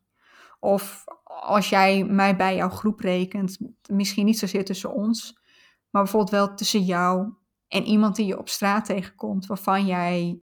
Of 0.60 1.04
als 1.24 1.70
jij 1.70 2.04
mij 2.04 2.36
bij 2.36 2.56
jouw 2.56 2.70
groep 2.70 3.00
rekent, 3.00 3.58
misschien 3.90 4.26
niet 4.26 4.40
zozeer 4.40 4.66
tussen 4.66 4.94
ons, 4.94 5.40
maar 5.90 6.04
bijvoorbeeld 6.04 6.32
wel 6.32 6.56
tussen 6.56 6.84
jou 6.84 7.34
en 7.68 7.84
iemand 7.84 8.16
die 8.16 8.26
je 8.26 8.40
op 8.40 8.50
straat 8.50 8.86
tegenkomt, 8.86 9.46
waarvan 9.46 9.86
jij, 9.86 10.40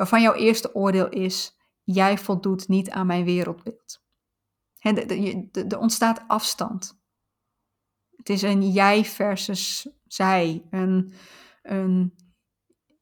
waarvan 0.00 0.22
jouw 0.22 0.34
eerste 0.34 0.74
oordeel 0.74 1.08
is, 1.08 1.56
jij 1.82 2.18
voldoet 2.18 2.68
niet 2.68 2.90
aan 2.90 3.06
mijn 3.06 3.24
wereldbeeld. 3.24 4.02
Er 5.52 5.78
ontstaat 5.78 6.24
afstand. 6.26 7.00
Het 8.16 8.28
is 8.28 8.42
een 8.42 8.70
jij 8.70 9.04
versus 9.04 9.88
zij, 10.06 10.66
een, 10.70 11.12
een 11.62 12.14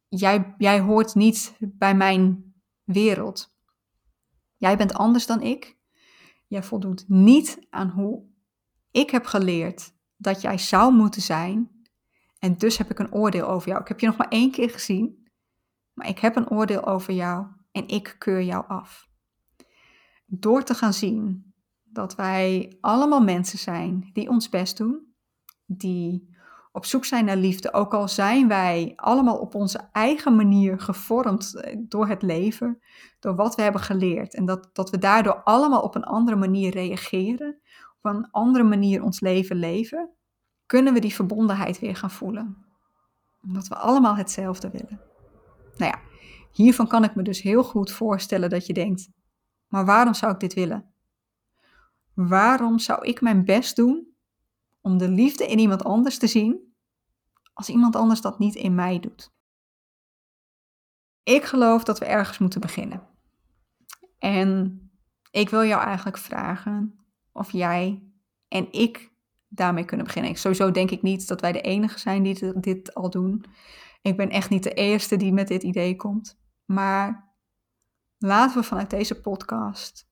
jij, 0.09 0.55
jij 0.59 0.81
hoort 0.81 1.15
niet 1.15 1.57
bij 1.61 1.95
mijn 1.95 2.55
wereld. 2.85 3.55
Jij 4.57 4.77
bent 4.77 4.93
anders 4.93 5.27
dan 5.27 5.43
ik. 5.43 5.79
Jij 6.47 6.63
voldoet 6.63 7.05
niet 7.09 7.67
aan 7.71 7.91
hoe 7.91 8.25
ik 8.91 9.11
heb 9.11 9.27
geleerd 9.27 9.93
dat 10.17 10.41
jij 10.41 10.59
zou 10.59 10.93
moeten 10.93 11.23
zijn. 11.23 11.83
En 12.39 12.57
dus 12.57 12.79
heb 12.79 12.91
ik 12.91 12.99
een 12.99 13.13
oordeel 13.13 13.47
over 13.47 13.69
jou. 13.69 13.81
Ik 13.81 13.89
heb 13.89 14.01
je 14.01 14.07
nog 14.07 14.17
maar 14.17 14.29
één 14.29 14.51
keer 14.51 14.71
gezien, 14.71 15.18
maar 15.99 16.09
ik 16.09 16.19
heb 16.19 16.37
een 16.37 16.51
oordeel 16.51 16.87
over 16.87 17.15
jou 17.15 17.47
en 17.73 17.89
ik 17.89 18.17
keur 18.19 18.43
jou 18.43 18.65
af. 18.69 19.09
Door 20.27 20.63
te 20.63 20.75
gaan 20.75 20.93
zien 20.93 21.55
dat 21.85 22.15
wij 22.15 22.77
allemaal 22.81 23.21
mensen 23.21 23.59
zijn 23.59 24.11
die 24.13 24.29
ons 24.29 24.49
best 24.49 24.77
doen, 24.77 25.15
die 25.67 26.37
op 26.73 26.85
zoek 26.85 27.05
zijn 27.05 27.25
naar 27.25 27.37
liefde, 27.37 27.73
ook 27.73 27.95
al 27.95 28.09
zijn 28.09 28.49
wij 28.49 28.93
allemaal 28.97 29.39
op 29.39 29.55
onze 29.55 29.89
eigen 29.93 30.37
manier 30.37 30.81
gevormd 30.81 31.55
eh, 31.55 31.77
door 31.79 32.09
het 32.09 32.23
leven, 32.23 32.79
door 33.21 33.35
wat 33.35 33.55
we 33.55 33.63
hebben 33.63 33.81
geleerd. 33.81 34.35
En 34.35 34.45
dat, 34.45 34.71
dat 34.73 34.91
we 34.91 34.99
daardoor 34.99 35.43
allemaal 35.43 35.81
op 35.83 35.95
een 35.95 36.05
andere 36.05 36.37
manier 36.37 36.73
reageren, 36.73 37.61
op 38.03 38.15
een 38.15 38.31
andere 38.31 38.65
manier 38.65 39.03
ons 39.03 39.21
leven 39.21 39.57
leven, 39.57 40.11
kunnen 40.67 40.93
we 40.93 41.01
die 41.01 41.15
verbondenheid 41.15 41.79
weer 41.79 41.97
gaan 41.97 42.11
voelen. 42.11 42.57
Omdat 43.43 43.69
we 43.69 43.77
allemaal 43.77 44.17
hetzelfde 44.17 44.71
willen. 44.71 45.01
Nou 45.79 45.93
ja, 45.93 46.01
hiervan 46.53 46.87
kan 46.87 47.05
ik 47.05 47.14
me 47.14 47.23
dus 47.23 47.43
heel 47.43 47.64
goed 47.64 47.91
voorstellen 47.91 48.51
dat 48.51 48.67
je 48.67 48.73
denkt, 48.73 49.09
maar 49.69 49.85
waarom 49.85 50.14
zou 50.14 50.33
ik 50.33 50.41
dit 50.41 50.55
willen? 50.55 50.93
Waarom 52.14 52.79
zou 52.79 53.07
ik 53.07 53.21
mijn 53.21 53.45
best 53.45 53.77
doen 53.77 54.09
om 54.81 54.99
de 54.99 55.09
liefde 55.09 55.47
in 55.47 55.59
iemand 55.59 55.85
anders 55.85 56.19
te 56.19 56.27
zien, 56.27 56.75
als 57.53 57.69
iemand 57.69 57.97
anders 57.97 58.21
dat 58.21 58.38
niet 58.38 58.55
in 58.55 58.75
mij 58.75 59.01
doet. 59.01 59.33
Ik 61.23 61.45
geloof 61.45 61.85
dat 61.85 61.99
we 61.99 62.05
ergens 62.05 62.38
moeten 62.38 62.61
beginnen. 62.61 63.07
En 64.19 64.81
ik 65.31 65.49
wil 65.49 65.64
jou 65.64 65.83
eigenlijk 65.83 66.19
vragen 66.19 66.99
of 67.33 67.53
jij 67.53 68.03
en 68.49 68.73
ik 68.73 69.12
daarmee 69.49 69.85
kunnen 69.85 70.07
beginnen. 70.07 70.37
Sowieso 70.37 70.71
denk 70.71 70.91
ik 70.91 71.03
niet 71.03 71.29
dat 71.29 71.41
wij 71.41 71.53
de 71.53 71.61
enige 71.61 71.99
zijn 71.99 72.23
die 72.23 72.61
dit 72.61 72.95
al 72.95 73.11
doen. 73.11 73.45
Ik 74.09 74.16
ben 74.16 74.31
echt 74.31 74.51
niet 74.51 74.62
de 74.62 74.75
eerste 74.75 75.16
die 75.16 75.33
met 75.33 75.49
dit 75.49 75.62
idee 75.62 75.97
komt. 75.97 76.40
Maar 76.64 77.35
laten 78.18 78.61
we 78.61 78.66
vanuit 78.66 78.90
deze 78.90 79.21
podcast 79.21 80.09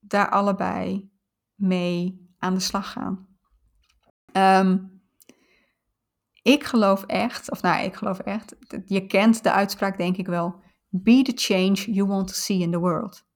daar 0.00 0.30
allebei 0.30 1.12
mee 1.54 2.28
aan 2.38 2.54
de 2.54 2.60
slag 2.60 2.92
gaan. 2.92 3.28
Ehm, 4.32 4.78
ik 6.42 6.64
geloof 6.64 7.04
echt, 7.04 7.50
of 7.50 7.62
nou, 7.62 7.84
ik 7.84 7.94
geloof 7.94 8.18
echt, 8.18 8.56
je 8.84 9.06
kent 9.06 9.42
de 9.42 9.52
uitspraak 9.52 9.98
denk 9.98 10.16
ik 10.16 10.26
wel. 10.26 10.62
Be 10.88 11.22
the 11.22 11.32
change 11.34 11.92
you 11.92 12.08
want 12.08 12.28
to 12.28 12.34
see 12.34 12.58
in 12.58 12.70
the 12.70 12.78
world. 12.78 13.26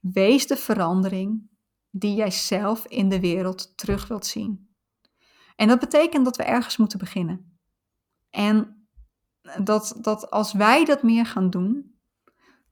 Wees 0.00 0.46
de 0.46 0.56
verandering 0.56 1.50
die 1.90 2.14
jij 2.14 2.30
zelf 2.30 2.86
in 2.86 3.08
de 3.08 3.20
wereld 3.20 3.76
terug 3.76 4.08
wilt 4.08 4.26
zien. 4.26 4.74
En 5.56 5.68
dat 5.68 5.80
betekent 5.80 6.24
dat 6.24 6.36
we 6.36 6.42
ergens 6.42 6.76
moeten 6.76 6.98
beginnen. 6.98 7.58
En 8.30 8.73
dat, 9.62 9.96
dat 10.00 10.30
als 10.30 10.52
wij 10.52 10.84
dat 10.84 11.02
meer 11.02 11.26
gaan 11.26 11.50
doen, 11.50 11.94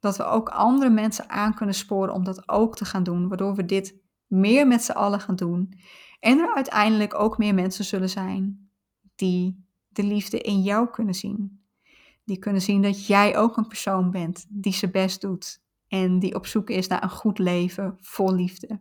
dat 0.00 0.16
we 0.16 0.24
ook 0.24 0.48
andere 0.48 0.90
mensen 0.90 1.30
aan 1.30 1.54
kunnen 1.54 1.74
sporen 1.74 2.14
om 2.14 2.24
dat 2.24 2.48
ook 2.48 2.76
te 2.76 2.84
gaan 2.84 3.02
doen, 3.02 3.28
waardoor 3.28 3.54
we 3.54 3.64
dit 3.64 4.00
meer 4.26 4.66
met 4.66 4.84
z'n 4.84 4.92
allen 4.92 5.20
gaan 5.20 5.36
doen. 5.36 5.78
En 6.20 6.38
er 6.38 6.54
uiteindelijk 6.54 7.14
ook 7.14 7.38
meer 7.38 7.54
mensen 7.54 7.84
zullen 7.84 8.08
zijn 8.08 8.70
die 9.14 9.66
de 9.88 10.02
liefde 10.02 10.38
in 10.38 10.62
jou 10.62 10.90
kunnen 10.90 11.14
zien. 11.14 11.64
Die 12.24 12.38
kunnen 12.38 12.62
zien 12.62 12.82
dat 12.82 13.06
jij 13.06 13.36
ook 13.36 13.56
een 13.56 13.66
persoon 13.66 14.10
bent 14.10 14.46
die 14.48 14.72
zijn 14.72 14.90
best 14.90 15.20
doet 15.20 15.62
en 15.88 16.18
die 16.18 16.34
op 16.34 16.46
zoek 16.46 16.70
is 16.70 16.86
naar 16.86 17.02
een 17.02 17.10
goed 17.10 17.38
leven 17.38 17.96
vol 18.00 18.34
liefde. 18.34 18.80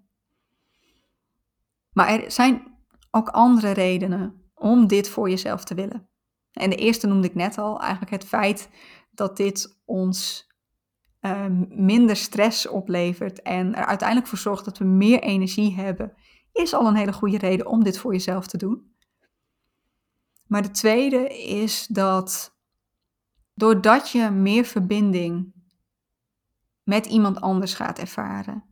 Maar 1.93 2.07
er 2.07 2.31
zijn 2.31 2.77
ook 3.11 3.29
andere 3.29 3.71
redenen 3.71 4.41
om 4.53 4.87
dit 4.87 5.09
voor 5.09 5.29
jezelf 5.29 5.63
te 5.63 5.75
willen. 5.75 6.09
En 6.53 6.69
de 6.69 6.75
eerste 6.75 7.07
noemde 7.07 7.27
ik 7.27 7.35
net 7.35 7.57
al, 7.57 7.79
eigenlijk 7.79 8.11
het 8.11 8.25
feit 8.25 8.69
dat 9.11 9.37
dit 9.37 9.79
ons 9.85 10.49
ehm, 11.19 11.65
minder 11.85 12.15
stress 12.15 12.67
oplevert 12.67 13.41
en 13.41 13.75
er 13.75 13.85
uiteindelijk 13.85 14.27
voor 14.27 14.37
zorgt 14.37 14.65
dat 14.65 14.77
we 14.77 14.85
meer 14.85 15.21
energie 15.21 15.75
hebben 15.75 16.13
is 16.53 16.73
al 16.73 16.87
een 16.87 16.95
hele 16.95 17.13
goede 17.13 17.37
reden 17.37 17.65
om 17.65 17.83
dit 17.83 17.97
voor 17.97 18.11
jezelf 18.11 18.47
te 18.47 18.57
doen. 18.57 18.95
Maar 20.47 20.61
de 20.61 20.71
tweede 20.71 21.37
is 21.37 21.87
dat 21.87 22.55
doordat 23.53 24.09
je 24.09 24.29
meer 24.29 24.65
verbinding 24.65 25.53
met 26.83 27.05
iemand 27.05 27.41
anders 27.41 27.73
gaat 27.73 27.99
ervaren, 27.99 28.63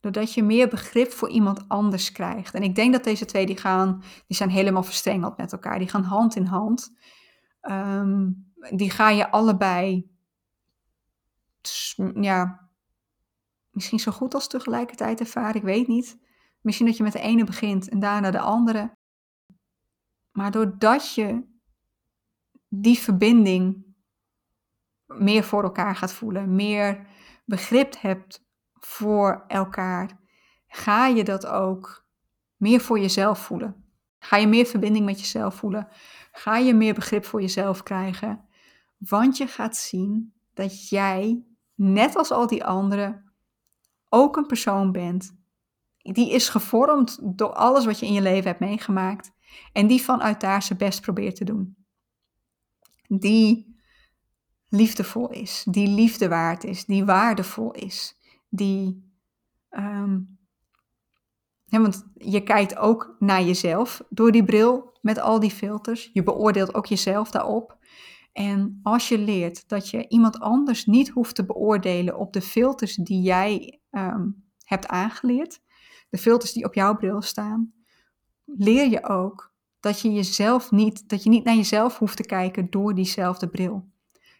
doordat 0.00 0.34
je 0.34 0.42
meer 0.42 0.68
begrip 0.68 1.12
voor 1.12 1.28
iemand 1.28 1.68
anders 1.68 2.12
krijgt. 2.12 2.54
En 2.54 2.62
ik 2.62 2.74
denk 2.74 2.92
dat 2.92 3.04
deze 3.04 3.24
twee 3.24 3.46
die 3.46 3.56
gaan, 3.56 4.02
die 4.26 4.36
zijn 4.36 4.50
helemaal 4.50 4.82
verstrengeld 4.82 5.36
met 5.36 5.52
elkaar, 5.52 5.78
die 5.78 5.88
gaan 5.88 6.02
hand 6.02 6.36
in 6.36 6.46
hand. 6.46 6.96
Ehm, 7.64 8.30
die 8.70 8.90
ga 8.90 9.08
je 9.08 9.30
allebei, 9.30 10.10
ja, 12.14 12.68
misschien 13.70 13.98
zo 13.98 14.12
goed 14.12 14.34
als 14.34 14.48
tegelijkertijd 14.48 15.20
ervaren, 15.20 15.54
ik 15.54 15.62
weet 15.62 15.86
niet. 15.86 16.18
Misschien 16.60 16.86
dat 16.86 16.96
je 16.96 17.02
met 17.02 17.12
de 17.12 17.20
ene 17.20 17.44
begint 17.44 17.88
en 17.88 17.98
daarna 17.98 18.30
de 18.30 18.38
andere. 18.38 18.96
Maar 20.32 20.50
doordat 20.50 21.14
je 21.14 21.42
die 22.68 22.98
verbinding 22.98 23.84
meer 25.06 25.44
voor 25.44 25.62
elkaar 25.62 25.96
gaat 25.96 26.12
voelen, 26.12 26.54
meer 26.54 27.06
begrip 27.44 27.94
hebt 28.00 28.44
voor 28.74 29.44
elkaar, 29.48 30.18
ga 30.66 31.06
je 31.06 31.24
dat 31.24 31.46
ook 31.46 32.06
meer 32.56 32.80
voor 32.80 32.98
jezelf 32.98 33.38
voelen. 33.38 33.84
Ga 34.18 34.36
je 34.36 34.46
meer 34.46 34.66
verbinding 34.66 35.04
met 35.04 35.20
jezelf 35.20 35.54
voelen. 35.54 35.88
Ga 36.36 36.56
je 36.56 36.74
meer 36.74 36.94
begrip 36.94 37.24
voor 37.24 37.40
jezelf 37.40 37.82
krijgen. 37.82 38.44
Want 38.96 39.36
je 39.36 39.46
gaat 39.46 39.76
zien 39.76 40.32
dat 40.54 40.88
jij, 40.88 41.44
net 41.74 42.16
als 42.16 42.30
al 42.30 42.46
die 42.46 42.64
anderen, 42.64 43.32
ook 44.08 44.36
een 44.36 44.46
persoon 44.46 44.92
bent. 44.92 45.36
Die 45.98 46.30
is 46.30 46.48
gevormd 46.48 47.18
door 47.22 47.52
alles 47.52 47.84
wat 47.84 47.98
je 47.98 48.06
in 48.06 48.12
je 48.12 48.22
leven 48.22 48.46
hebt 48.46 48.60
meegemaakt. 48.60 49.32
En 49.72 49.86
die 49.86 50.02
vanuit 50.02 50.40
daar 50.40 50.62
zijn 50.62 50.78
best 50.78 51.00
probeert 51.00 51.36
te 51.36 51.44
doen. 51.44 51.76
Die 53.08 53.76
liefdevol 54.68 55.30
is, 55.30 55.64
die 55.68 55.88
liefde 55.88 56.28
waard 56.28 56.64
is, 56.64 56.84
die 56.84 57.04
waardevol 57.04 57.72
is, 57.72 58.18
die. 58.48 59.12
Um, 59.70 60.38
want 61.68 62.04
je 62.14 62.42
kijkt 62.42 62.76
ook 62.76 63.16
naar 63.18 63.42
jezelf 63.42 64.02
door 64.08 64.32
die 64.32 64.44
bril 64.44 64.92
met 65.00 65.18
al 65.18 65.40
die 65.40 65.50
filters. 65.50 66.10
Je 66.12 66.22
beoordeelt 66.22 66.74
ook 66.74 66.86
jezelf 66.86 67.30
daarop. 67.30 67.78
En 68.32 68.80
als 68.82 69.08
je 69.08 69.18
leert 69.18 69.68
dat 69.68 69.90
je 69.90 70.08
iemand 70.08 70.40
anders 70.40 70.86
niet 70.86 71.08
hoeft 71.08 71.34
te 71.34 71.44
beoordelen 71.44 72.18
op 72.18 72.32
de 72.32 72.42
filters 72.42 72.94
die 72.94 73.22
jij 73.22 73.80
um, 73.90 74.44
hebt 74.64 74.86
aangeleerd, 74.86 75.60
de 76.08 76.18
filters 76.18 76.52
die 76.52 76.64
op 76.64 76.74
jouw 76.74 76.96
bril 76.96 77.22
staan, 77.22 77.72
leer 78.44 78.88
je 78.88 79.08
ook 79.08 79.52
dat 79.80 80.00
je 80.00 80.12
jezelf 80.12 80.70
niet, 80.70 81.08
dat 81.08 81.22
je 81.22 81.30
niet 81.30 81.44
naar 81.44 81.54
jezelf 81.54 81.98
hoeft 81.98 82.16
te 82.16 82.26
kijken 82.26 82.70
door 82.70 82.94
diezelfde 82.94 83.48
bril. 83.48 83.88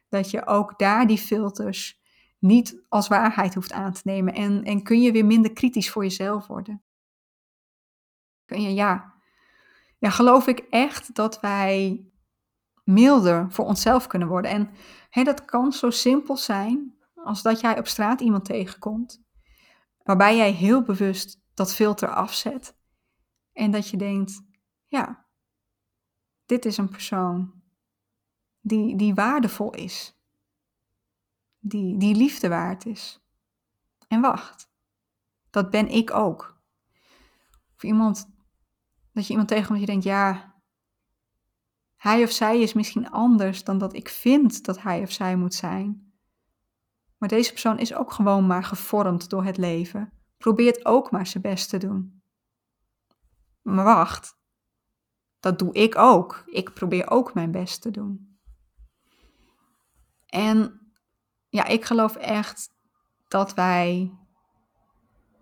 Dat 0.09 0.31
je 0.31 0.47
ook 0.47 0.79
daar 0.79 1.07
die 1.07 1.19
filters 1.19 2.01
niet 2.39 2.85
als 2.89 3.09
waarheid 3.09 3.55
hoeft 3.55 3.73
aan 3.73 3.93
te 3.93 4.01
nemen. 4.05 4.35
En, 4.35 4.65
en 4.65 4.83
kun 4.83 5.01
je 5.01 5.13
weer 5.13 5.27
minder 5.27 5.53
kritisch 5.53 5.91
voor 5.91 6.03
jezelf 6.03 6.47
worden. 6.47 6.83
Kun 8.47 8.63
je, 8.63 8.75
ja, 8.75 9.15
ja, 9.99 10.11
geloof 10.11 10.47
ik 10.47 10.59
echt 10.59 11.15
dat 11.15 11.41
wij 11.41 12.05
milder 12.85 13.53
voor 13.53 13.65
onszelf 13.65 14.07
kunnen 14.07 14.29
worden. 14.29 14.51
En 14.51 14.71
hè, 15.11 15.23
dat 15.23 15.45
kan 15.45 15.73
zo 15.73 15.91
simpel 15.91 16.37
zijn 16.37 16.95
als 17.15 17.43
dat 17.43 17.61
jij 17.61 17.79
op 17.79 17.87
straat 17.87 18.21
iemand 18.21 18.45
tegenkomt, 18.45 19.23
waarbij 20.03 20.37
jij 20.37 20.51
heel 20.51 20.83
bewust 20.83 21.41
dat 21.55 21.75
filter 21.75 22.09
afzet. 22.09 22.77
En 23.53 23.71
dat 23.71 23.89
je 23.89 23.97
denkt, 23.97 24.43
ja, 24.87 25.27
dit 26.47 26.65
is 26.65 26.77
een 26.77 26.89
persoon 26.89 27.63
die, 28.61 28.97
die 28.97 29.15
waardevol 29.15 29.75
is. 29.75 30.19
Die, 31.59 31.99
die 31.99 32.15
liefde 32.15 32.49
waard 32.49 32.87
is. 32.87 33.21
En 34.09 34.21
wacht, 34.21 34.71
dat 35.51 35.71
ben 35.71 35.89
ik 35.89 36.15
ook. 36.15 36.63
Of 37.77 37.83
iemand, 37.83 38.34
dat 39.15 39.25
je 39.25 39.31
iemand 39.31 39.49
tegenkomt 39.49 39.81
je 39.81 39.87
denkt, 39.87 40.05
ja, 40.05 40.55
hij 41.97 42.23
of 42.23 42.31
zij 42.31 42.61
is 42.61 42.73
misschien 42.73 43.11
anders 43.11 43.65
dan 43.65 43.79
dat 43.79 43.95
ik 43.95 44.09
vind 44.09 44.65
dat 44.65 44.83
hij 44.83 45.03
of 45.03 45.13
zij 45.13 45.37
moet 45.37 45.55
zijn. 45.55 46.13
Maar 47.19 47.29
deze 47.29 47.51
persoon 47.51 47.79
is 47.79 47.95
ook 47.95 48.13
gewoon 48.13 48.47
maar 48.47 48.65
gevormd 48.65 49.31
door 49.31 49.45
het 49.45 49.57
leven. 49.57 50.13
Probeert 50.39 50.85
ook 50.85 51.11
maar 51.11 51.27
zijn 51.27 51.43
best 51.43 51.69
te 51.69 51.79
doen. 51.79 52.23
Maar 53.63 53.85
wacht, 53.85 54.37
dat 55.41 55.59
doe 55.59 55.73
ik 55.73 55.97
ook. 55.97 56.43
Ik 56.47 56.75
probeer 56.75 57.11
ook 57.11 57.35
mijn 57.35 57.51
best 57.51 57.83
te 57.83 57.91
doen. 57.91 58.39
En 60.27 60.81
ja, 61.49 61.67
ik 61.67 61.85
geloof 61.85 62.17
echt 62.17 62.71
dat 63.29 63.55
wij, 63.55 64.13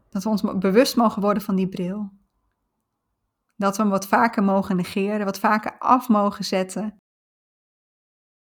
dat 0.09 0.23
we 0.23 0.29
ons 0.29 0.59
bewust 0.59 0.97
mogen 0.97 1.23
worden 1.23 1.43
van 1.43 1.57
die 1.57 1.69
bril. 1.69 2.13
Dat 3.63 3.77
we 3.77 3.83
hem 3.83 3.91
wat 3.91 4.07
vaker 4.07 4.43
mogen 4.43 4.77
negeren, 4.77 5.25
wat 5.25 5.39
vaker 5.39 5.79
af 5.79 6.09
mogen 6.09 6.45
zetten. 6.45 6.97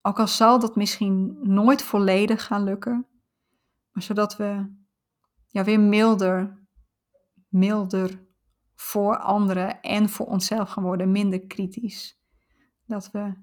Ook 0.01 0.19
al 0.19 0.27
zal 0.27 0.59
dat 0.59 0.75
misschien 0.75 1.37
nooit 1.41 1.81
volledig 1.81 2.45
gaan 2.45 2.63
lukken, 2.63 3.07
maar 3.91 4.03
zodat 4.03 4.37
we 4.37 4.75
ja, 5.47 5.63
weer 5.63 5.79
milder, 5.79 6.67
milder 7.47 8.25
voor 8.75 9.17
anderen 9.17 9.81
en 9.81 10.09
voor 10.09 10.25
onszelf 10.25 10.69
gaan 10.69 10.83
worden, 10.83 11.11
minder 11.11 11.47
kritisch. 11.47 12.19
Dat 12.85 13.11
we 13.11 13.33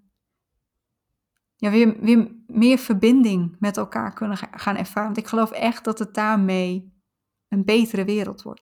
ja, 1.56 1.70
weer, 1.70 2.00
weer 2.00 2.34
meer 2.46 2.78
verbinding 2.78 3.56
met 3.58 3.76
elkaar 3.76 4.12
kunnen 4.12 4.37
gaan 4.37 4.76
ervaren. 4.76 5.04
Want 5.04 5.16
ik 5.16 5.26
geloof 5.26 5.50
echt 5.50 5.84
dat 5.84 5.98
het 5.98 6.14
daarmee 6.14 7.02
een 7.48 7.64
betere 7.64 8.04
wereld 8.04 8.42
wordt. 8.42 8.63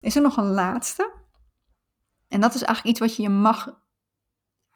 Is 0.00 0.16
er 0.16 0.22
nog 0.22 0.36
een 0.36 0.50
laatste? 0.50 1.12
En 2.28 2.40
dat 2.40 2.54
is 2.54 2.62
eigenlijk 2.62 2.96
iets 2.96 3.06
wat 3.06 3.16
je 3.16 3.22
je 3.22 3.28
mag, 3.28 3.80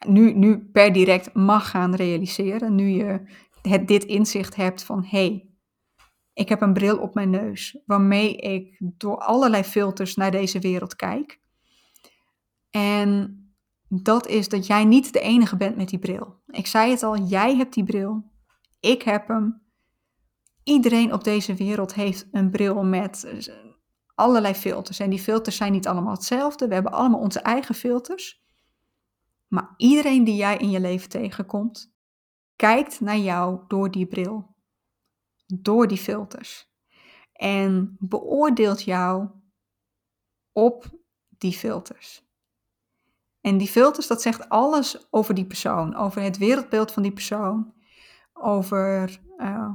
nu, 0.06 0.32
nu 0.32 0.58
per 0.58 0.92
direct 0.92 1.34
mag 1.34 1.70
gaan 1.70 1.94
realiseren. 1.94 2.74
Nu 2.74 2.88
je 2.88 3.22
het, 3.62 3.88
dit 3.88 4.04
inzicht 4.04 4.56
hebt 4.56 4.82
van, 4.82 5.04
hé, 5.04 5.08
hey, 5.08 5.46
ik 6.32 6.48
heb 6.48 6.60
een 6.60 6.72
bril 6.72 6.98
op 6.98 7.14
mijn 7.14 7.30
neus, 7.30 7.78
waarmee 7.86 8.36
ik 8.36 8.76
door 8.78 9.18
allerlei 9.18 9.62
filters 9.62 10.16
naar 10.16 10.30
deze 10.30 10.58
wereld 10.58 10.96
kijk. 10.96 11.40
En 12.70 13.36
dat 13.88 14.26
is 14.26 14.48
dat 14.48 14.66
jij 14.66 14.84
niet 14.84 15.12
de 15.12 15.20
enige 15.20 15.56
bent 15.56 15.76
met 15.76 15.88
die 15.88 15.98
bril. 15.98 16.40
Ik 16.46 16.66
zei 16.66 16.90
het 16.90 17.02
al, 17.02 17.16
jij 17.16 17.56
hebt 17.56 17.74
die 17.74 17.84
bril. 17.84 18.30
Ik 18.80 19.02
heb 19.02 19.28
hem. 19.28 19.60
Iedereen 20.64 21.12
op 21.12 21.24
deze 21.24 21.54
wereld 21.54 21.94
heeft 21.94 22.28
een 22.30 22.50
bril 22.50 22.84
met 22.84 23.44
allerlei 24.22 24.54
filters. 24.54 24.98
En 24.98 25.10
die 25.10 25.18
filters 25.18 25.56
zijn 25.56 25.72
niet 25.72 25.86
allemaal 25.86 26.12
hetzelfde. 26.12 26.68
We 26.68 26.74
hebben 26.74 26.92
allemaal 26.92 27.20
onze 27.20 27.40
eigen 27.40 27.74
filters. 27.74 28.42
Maar 29.48 29.74
iedereen 29.76 30.24
die 30.24 30.36
jij 30.36 30.56
in 30.56 30.70
je 30.70 30.80
leven 30.80 31.08
tegenkomt, 31.08 31.94
kijkt 32.56 33.00
naar 33.00 33.18
jou 33.18 33.60
door 33.68 33.90
die 33.90 34.06
bril 34.06 34.52
door 35.60 35.86
die 35.88 35.98
filters. 35.98 36.70
En 37.32 37.96
beoordeelt 37.98 38.82
jou 38.82 39.28
op 40.52 40.90
die 41.28 41.52
filters. 41.52 42.30
En 43.40 43.58
die 43.58 43.68
filters, 43.68 44.06
dat 44.06 44.22
zegt 44.22 44.48
alles 44.48 45.06
over 45.10 45.34
die 45.34 45.46
persoon, 45.46 45.94
over 45.94 46.22
het 46.22 46.38
wereldbeeld 46.38 46.92
van 46.92 47.02
die 47.02 47.12
persoon, 47.12 47.74
over 48.32 49.20
uh, 49.38 49.72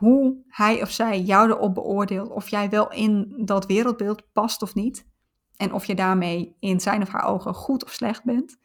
hoe 0.00 0.36
hij 0.48 0.82
of 0.82 0.90
zij 0.90 1.20
jou 1.20 1.50
erop 1.50 1.74
beoordeelt, 1.74 2.30
of 2.30 2.48
jij 2.48 2.70
wel 2.70 2.92
in 2.92 3.32
dat 3.44 3.66
wereldbeeld 3.66 4.32
past 4.32 4.62
of 4.62 4.74
niet, 4.74 5.06
en 5.56 5.72
of 5.72 5.84
je 5.84 5.94
daarmee 5.94 6.56
in 6.58 6.80
zijn 6.80 7.02
of 7.02 7.08
haar 7.08 7.24
ogen 7.24 7.54
goed 7.54 7.84
of 7.84 7.92
slecht 7.92 8.24
bent. 8.24 8.58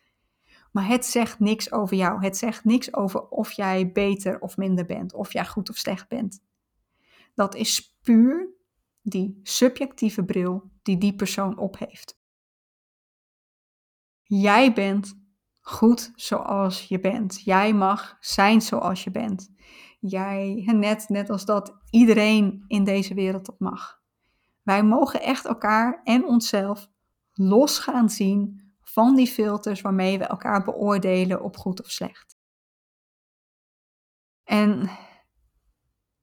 Maar 0.71 0.87
het 0.87 1.05
zegt 1.05 1.39
niks 1.39 1.71
over 1.71 1.97
jou. 1.97 2.23
Het 2.23 2.37
zegt 2.37 2.63
niks 2.63 2.93
over 2.93 3.27
of 3.27 3.51
jij 3.51 3.91
beter 3.91 4.39
of 4.39 4.57
minder 4.57 4.85
bent, 4.85 5.13
of 5.13 5.33
jij 5.33 5.45
goed 5.45 5.69
of 5.69 5.77
slecht 5.77 6.07
bent. 6.07 6.43
Dat 7.33 7.55
is 7.55 7.97
puur 8.01 8.49
die 9.01 9.39
subjectieve 9.43 10.23
bril 10.23 10.71
die 10.81 10.97
die 10.97 11.15
persoon 11.15 11.57
op 11.57 11.77
heeft. 11.79 12.19
Jij 14.23 14.73
bent 14.73 15.19
goed 15.61 16.11
zoals 16.15 16.87
je 16.87 16.99
bent. 16.99 17.41
Jij 17.43 17.73
mag 17.73 18.17
zijn 18.19 18.61
zoals 18.61 19.03
je 19.03 19.11
bent. 19.11 19.53
Jij, 20.07 20.63
net, 20.65 21.09
net 21.09 21.29
als 21.29 21.45
dat 21.45 21.77
iedereen 21.89 22.63
in 22.67 22.83
deze 22.83 23.13
wereld 23.13 23.45
dat 23.45 23.59
mag. 23.59 24.01
Wij 24.63 24.83
mogen 24.83 25.21
echt 25.21 25.45
elkaar 25.45 26.01
en 26.03 26.25
onszelf 26.25 26.89
los 27.33 27.79
gaan 27.79 28.09
zien 28.09 28.73
van 28.81 29.15
die 29.15 29.27
filters 29.27 29.81
waarmee 29.81 30.17
we 30.17 30.25
elkaar 30.25 30.63
beoordelen 30.63 31.43
op 31.43 31.57
goed 31.57 31.81
of 31.81 31.91
slecht. 31.91 32.37
En 34.43 34.89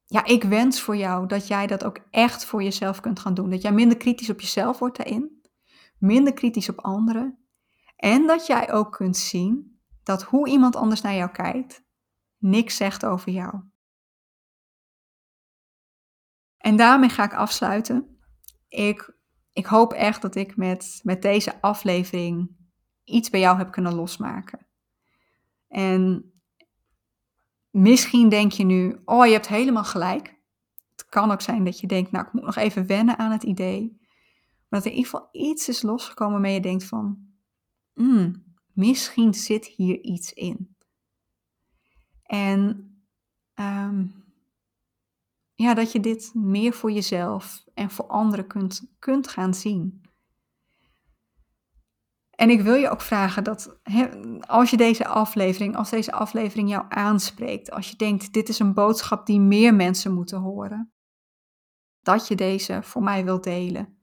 ja, 0.05 0.25
ik 0.25 0.45
wens 0.45 0.81
voor 0.81 0.97
jou 0.97 1.27
dat 1.27 1.47
jij 1.47 1.67
dat 1.67 1.85
ook 1.85 1.99
echt 2.11 2.45
voor 2.45 2.63
jezelf 2.63 3.01
kunt 3.01 3.21
gaan 3.21 3.35
doen. 3.35 3.51
Dat 3.51 3.63
jij 3.63 3.73
minder 3.73 3.97
kritisch 3.97 4.31
op 4.31 4.41
jezelf 4.41 4.79
wordt 4.79 4.97
daarin, 4.97 5.43
minder 5.99 6.33
kritisch 6.33 6.69
op 6.69 6.81
anderen. 6.81 7.39
En 7.97 8.27
dat 8.27 8.47
jij 8.47 8.73
ook 8.73 8.93
kunt 8.93 9.17
zien 9.17 9.81
dat 10.03 10.23
hoe 10.23 10.49
iemand 10.49 10.77
anders 10.77 11.01
naar 11.01 11.15
jou 11.15 11.31
kijkt, 11.31 11.85
niks 12.39 12.77
zegt 12.77 13.05
over 13.05 13.33
jou. 13.33 13.72
En 16.63 16.77
daarmee 16.77 17.09
ga 17.09 17.25
ik 17.25 17.35
afsluiten. 17.35 18.19
Ik, 18.69 19.17
ik 19.53 19.67
hoop 19.67 19.93
echt 19.93 20.23
dat 20.23 20.35
ik 20.35 20.57
met, 20.57 21.01
met 21.03 21.23
deze 21.23 21.61
aflevering 21.61 22.57
iets 23.05 23.31
bij 23.31 23.41
jou 23.41 23.59
heb 23.59 23.71
kunnen 23.73 23.95
losmaken. 23.95 24.67
En 25.69 26.33
Misschien 27.73 28.29
denk 28.29 28.53
je 28.53 28.65
nu, 28.65 29.01
oh 29.05 29.27
je 29.27 29.33
hebt 29.33 29.49
helemaal 29.49 29.85
gelijk. 29.85 30.41
Het 30.91 31.07
kan 31.07 31.31
ook 31.31 31.41
zijn 31.41 31.65
dat 31.65 31.81
je 31.81 31.87
denkt, 31.87 32.11
nou 32.11 32.27
ik 32.27 32.33
moet 32.33 32.45
nog 32.45 32.57
even 32.57 32.87
wennen 32.87 33.19
aan 33.19 33.31
het 33.31 33.43
idee. 33.43 33.97
Maar 34.69 34.81
dat 34.81 34.85
er 34.85 34.91
in 34.91 34.97
ieder 34.97 35.11
geval 35.11 35.29
iets 35.33 35.69
is 35.69 35.83
losgekomen 35.83 36.33
waarmee 36.33 36.55
je 36.55 36.61
denkt 36.61 36.85
van, 36.85 37.19
mm, 37.95 38.45
misschien 38.73 39.35
zit 39.35 39.67
hier 39.67 40.01
iets 40.01 40.33
in. 40.33 40.77
En 42.23 42.91
ehm, 43.55 44.07
ja, 45.63 45.75
dat 45.75 45.93
je 45.93 46.01
dit 46.01 46.31
meer 46.35 46.73
voor 46.73 46.93
jezelf 46.93 47.65
en 47.75 47.91
voor 47.91 48.07
anderen 48.07 48.47
kunt, 48.47 48.93
kunt 48.99 49.29
gaan 49.29 49.55
zien. 49.55 50.01
En 52.31 52.51
ik 52.51 52.61
wil 52.61 52.75
je 52.75 52.91
ook 52.91 53.01
vragen 53.01 53.45
dat 53.45 53.81
als 54.41 54.71
je 54.71 54.77
deze 54.77 55.07
aflevering, 55.07 55.77
als 55.77 55.91
deze 55.91 56.13
aflevering 56.13 56.69
jou 56.69 56.85
aanspreekt, 56.89 57.71
als 57.71 57.91
je 57.91 57.97
denkt 57.97 58.33
dit 58.33 58.49
is 58.49 58.59
een 58.59 58.75
boodschap 58.75 59.27
die 59.27 59.41
meer 59.41 59.75
mensen 59.75 60.15
moeten 60.15 60.39
horen, 60.39 60.93
dat 62.01 62.29
je 62.29 62.35
deze 62.35 62.83
voor 62.83 63.03
mij 63.03 63.25
wilt 63.25 63.45
delen. 63.45 64.01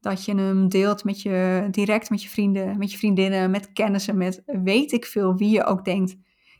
Dat 0.00 0.24
je 0.24 0.34
hem 0.34 0.68
deelt 0.68 1.04
met 1.04 1.22
je, 1.22 1.68
direct 1.70 2.10
met 2.10 2.22
je 2.22 2.28
vrienden, 2.28 2.78
met 2.78 2.92
je 2.92 2.98
vriendinnen, 2.98 3.50
met 3.50 3.72
kennissen, 3.72 4.16
met 4.16 4.42
weet 4.46 4.92
ik 4.92 5.06
veel 5.06 5.36
wie 5.36 5.50
je 5.50 5.64
ook 5.64 5.84
denkt, 5.84 6.16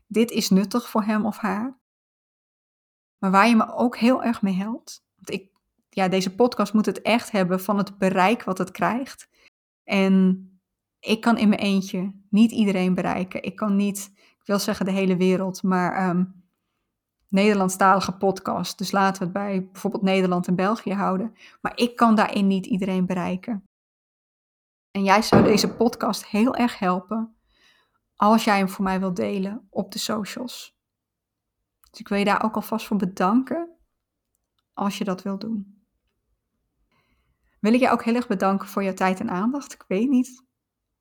dit 0.07 0.31
is 0.31 0.51
nuttig 0.51 0.89
voor 0.89 1.03
hem 1.03 1.27
of 1.27 1.37
haar. 1.37 1.79
Maar 3.19 3.31
waar 3.31 3.49
je 3.49 3.57
me 3.57 3.75
ook 3.75 3.97
heel 3.97 4.23
erg 4.23 4.43
mee 4.43 4.55
helpt. 4.55 5.05
Want 5.17 5.31
ik, 5.31 5.51
ja, 5.91 6.09
deze 6.09 6.35
podcast 6.35 6.73
moet 6.73 6.87
het 6.87 7.03
echt 7.03 7.31
hebben 7.31 7.61
van 7.61 7.79
het 7.79 7.99
bereik 7.99 8.43
wat 8.43 8.59
het 8.59 8.71
krijgt. 8.71 9.29
En 9.85 10.51
ik 11.01 11.21
kan 11.21 11.39
in 11.39 11.49
mijn 11.49 11.61
eentje 11.61 12.13
niet 12.31 12.51
iedereen 12.51 12.95
bereiken. 12.95 13.43
Ik 13.43 13.57
kan 13.57 13.77
niet, 13.77 14.11
ik 14.15 14.47
wil 14.47 14.59
zeggen 14.59 14.87
de 14.87 14.93
hele 14.93 15.17
wereld, 15.17 15.63
maar 15.63 16.09
um, 16.09 16.45
Nederlandstalige 17.29 18.13
podcast. 18.13 18.79
Dus 18.79 18.93
laten 18.93 19.19
we 19.19 19.25
het 19.25 19.33
bij 19.33 19.69
bijvoorbeeld 19.73 20.03
Nederland 20.03 20.47
en 20.47 20.55
België 20.55 20.93
houden. 20.93 21.37
Maar 21.61 21.73
ik 21.77 21.97
kan 21.97 22.15
daarin 22.15 22.47
niet 22.47 22.67
iedereen 22.67 23.07
bereiken. 23.07 23.65
En 24.91 25.05
jij 25.05 25.23
zou 25.23 25.43
deze 25.43 25.75
podcast 25.75 26.27
heel 26.27 26.55
erg 26.55 26.79
helpen 26.79 27.37
als 28.17 28.45
jij 28.45 28.59
hem 28.59 28.69
voor 28.69 28.85
mij 28.85 29.01
wilt 29.01 29.17
delen 29.17 29.67
op 29.71 29.93
de 29.93 29.99
socials. 29.99 30.76
Dus 31.97 32.05
ik 32.05 32.11
wil 32.11 32.19
je 32.19 32.25
daar 32.25 32.45
ook 32.45 32.55
alvast 32.55 32.87
voor 32.87 32.97
bedanken 32.97 33.69
als 34.75 34.99
je 34.99 35.05
dat 35.05 35.23
wilt 35.23 35.41
doen. 35.41 35.85
Wil 37.61 37.73
ik 37.73 37.81
je 37.81 37.91
ook 37.91 38.05
heel 38.05 38.15
erg 38.15 38.27
bedanken 38.27 38.69
voor 38.69 38.83
je 38.83 38.95
tijd 38.95 39.21
en 39.21 39.31
aandacht. 39.31 39.73
Ik 39.73 39.85
weet 39.89 40.09
niet 40.09 40.45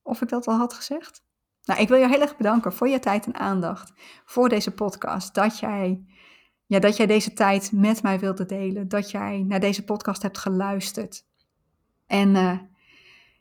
of 0.01 0.21
ik 0.21 0.29
dat 0.29 0.47
al 0.47 0.57
had 0.57 0.73
gezegd. 0.73 1.23
Nou, 1.63 1.81
ik 1.81 1.87
wil 1.87 1.97
je 1.97 2.07
heel 2.07 2.21
erg 2.21 2.37
bedanken 2.37 2.73
voor 2.73 2.87
je 2.87 2.99
tijd 2.99 3.25
en 3.25 3.35
aandacht 3.35 3.93
voor 4.25 4.49
deze 4.49 4.71
podcast. 4.71 5.33
Dat 5.33 5.59
jij, 5.59 6.05
ja, 6.65 6.79
dat 6.79 6.97
jij 6.97 7.05
deze 7.05 7.33
tijd 7.33 7.71
met 7.71 8.03
mij 8.03 8.19
wilde 8.19 8.45
delen. 8.45 8.87
Dat 8.87 9.11
jij 9.11 9.43
naar 9.47 9.59
deze 9.59 9.83
podcast 9.83 10.21
hebt 10.21 10.37
geluisterd. 10.37 11.25
En 12.05 12.29
uh, 12.29 12.59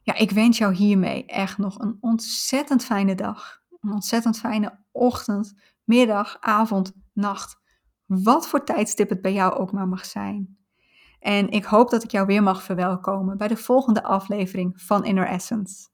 ja, 0.02 0.14
ik 0.14 0.30
wens 0.30 0.58
jou 0.58 0.74
hiermee 0.74 1.26
echt 1.26 1.58
nog 1.58 1.78
een 1.78 1.96
ontzettend 2.00 2.84
fijne 2.84 3.14
dag. 3.14 3.62
Een 3.80 3.92
ontzettend 3.92 4.38
fijne 4.38 4.78
ochtend, 4.92 5.54
middag, 5.84 6.36
avond, 6.40 6.92
nacht. 7.12 7.62
Wat 8.06 8.48
voor 8.48 8.64
tijdstip 8.64 9.08
het 9.08 9.22
bij 9.22 9.32
jou 9.32 9.52
ook 9.52 9.72
maar 9.72 9.88
mag 9.88 10.04
zijn. 10.04 10.58
En 11.18 11.50
ik 11.50 11.64
hoop 11.64 11.90
dat 11.90 12.02
ik 12.04 12.10
jou 12.10 12.26
weer 12.26 12.42
mag 12.42 12.62
verwelkomen 12.62 13.38
bij 13.38 13.48
de 13.48 13.56
volgende 13.56 14.02
aflevering 14.02 14.82
van 14.82 15.04
Inner 15.04 15.26
Essence. 15.26 15.88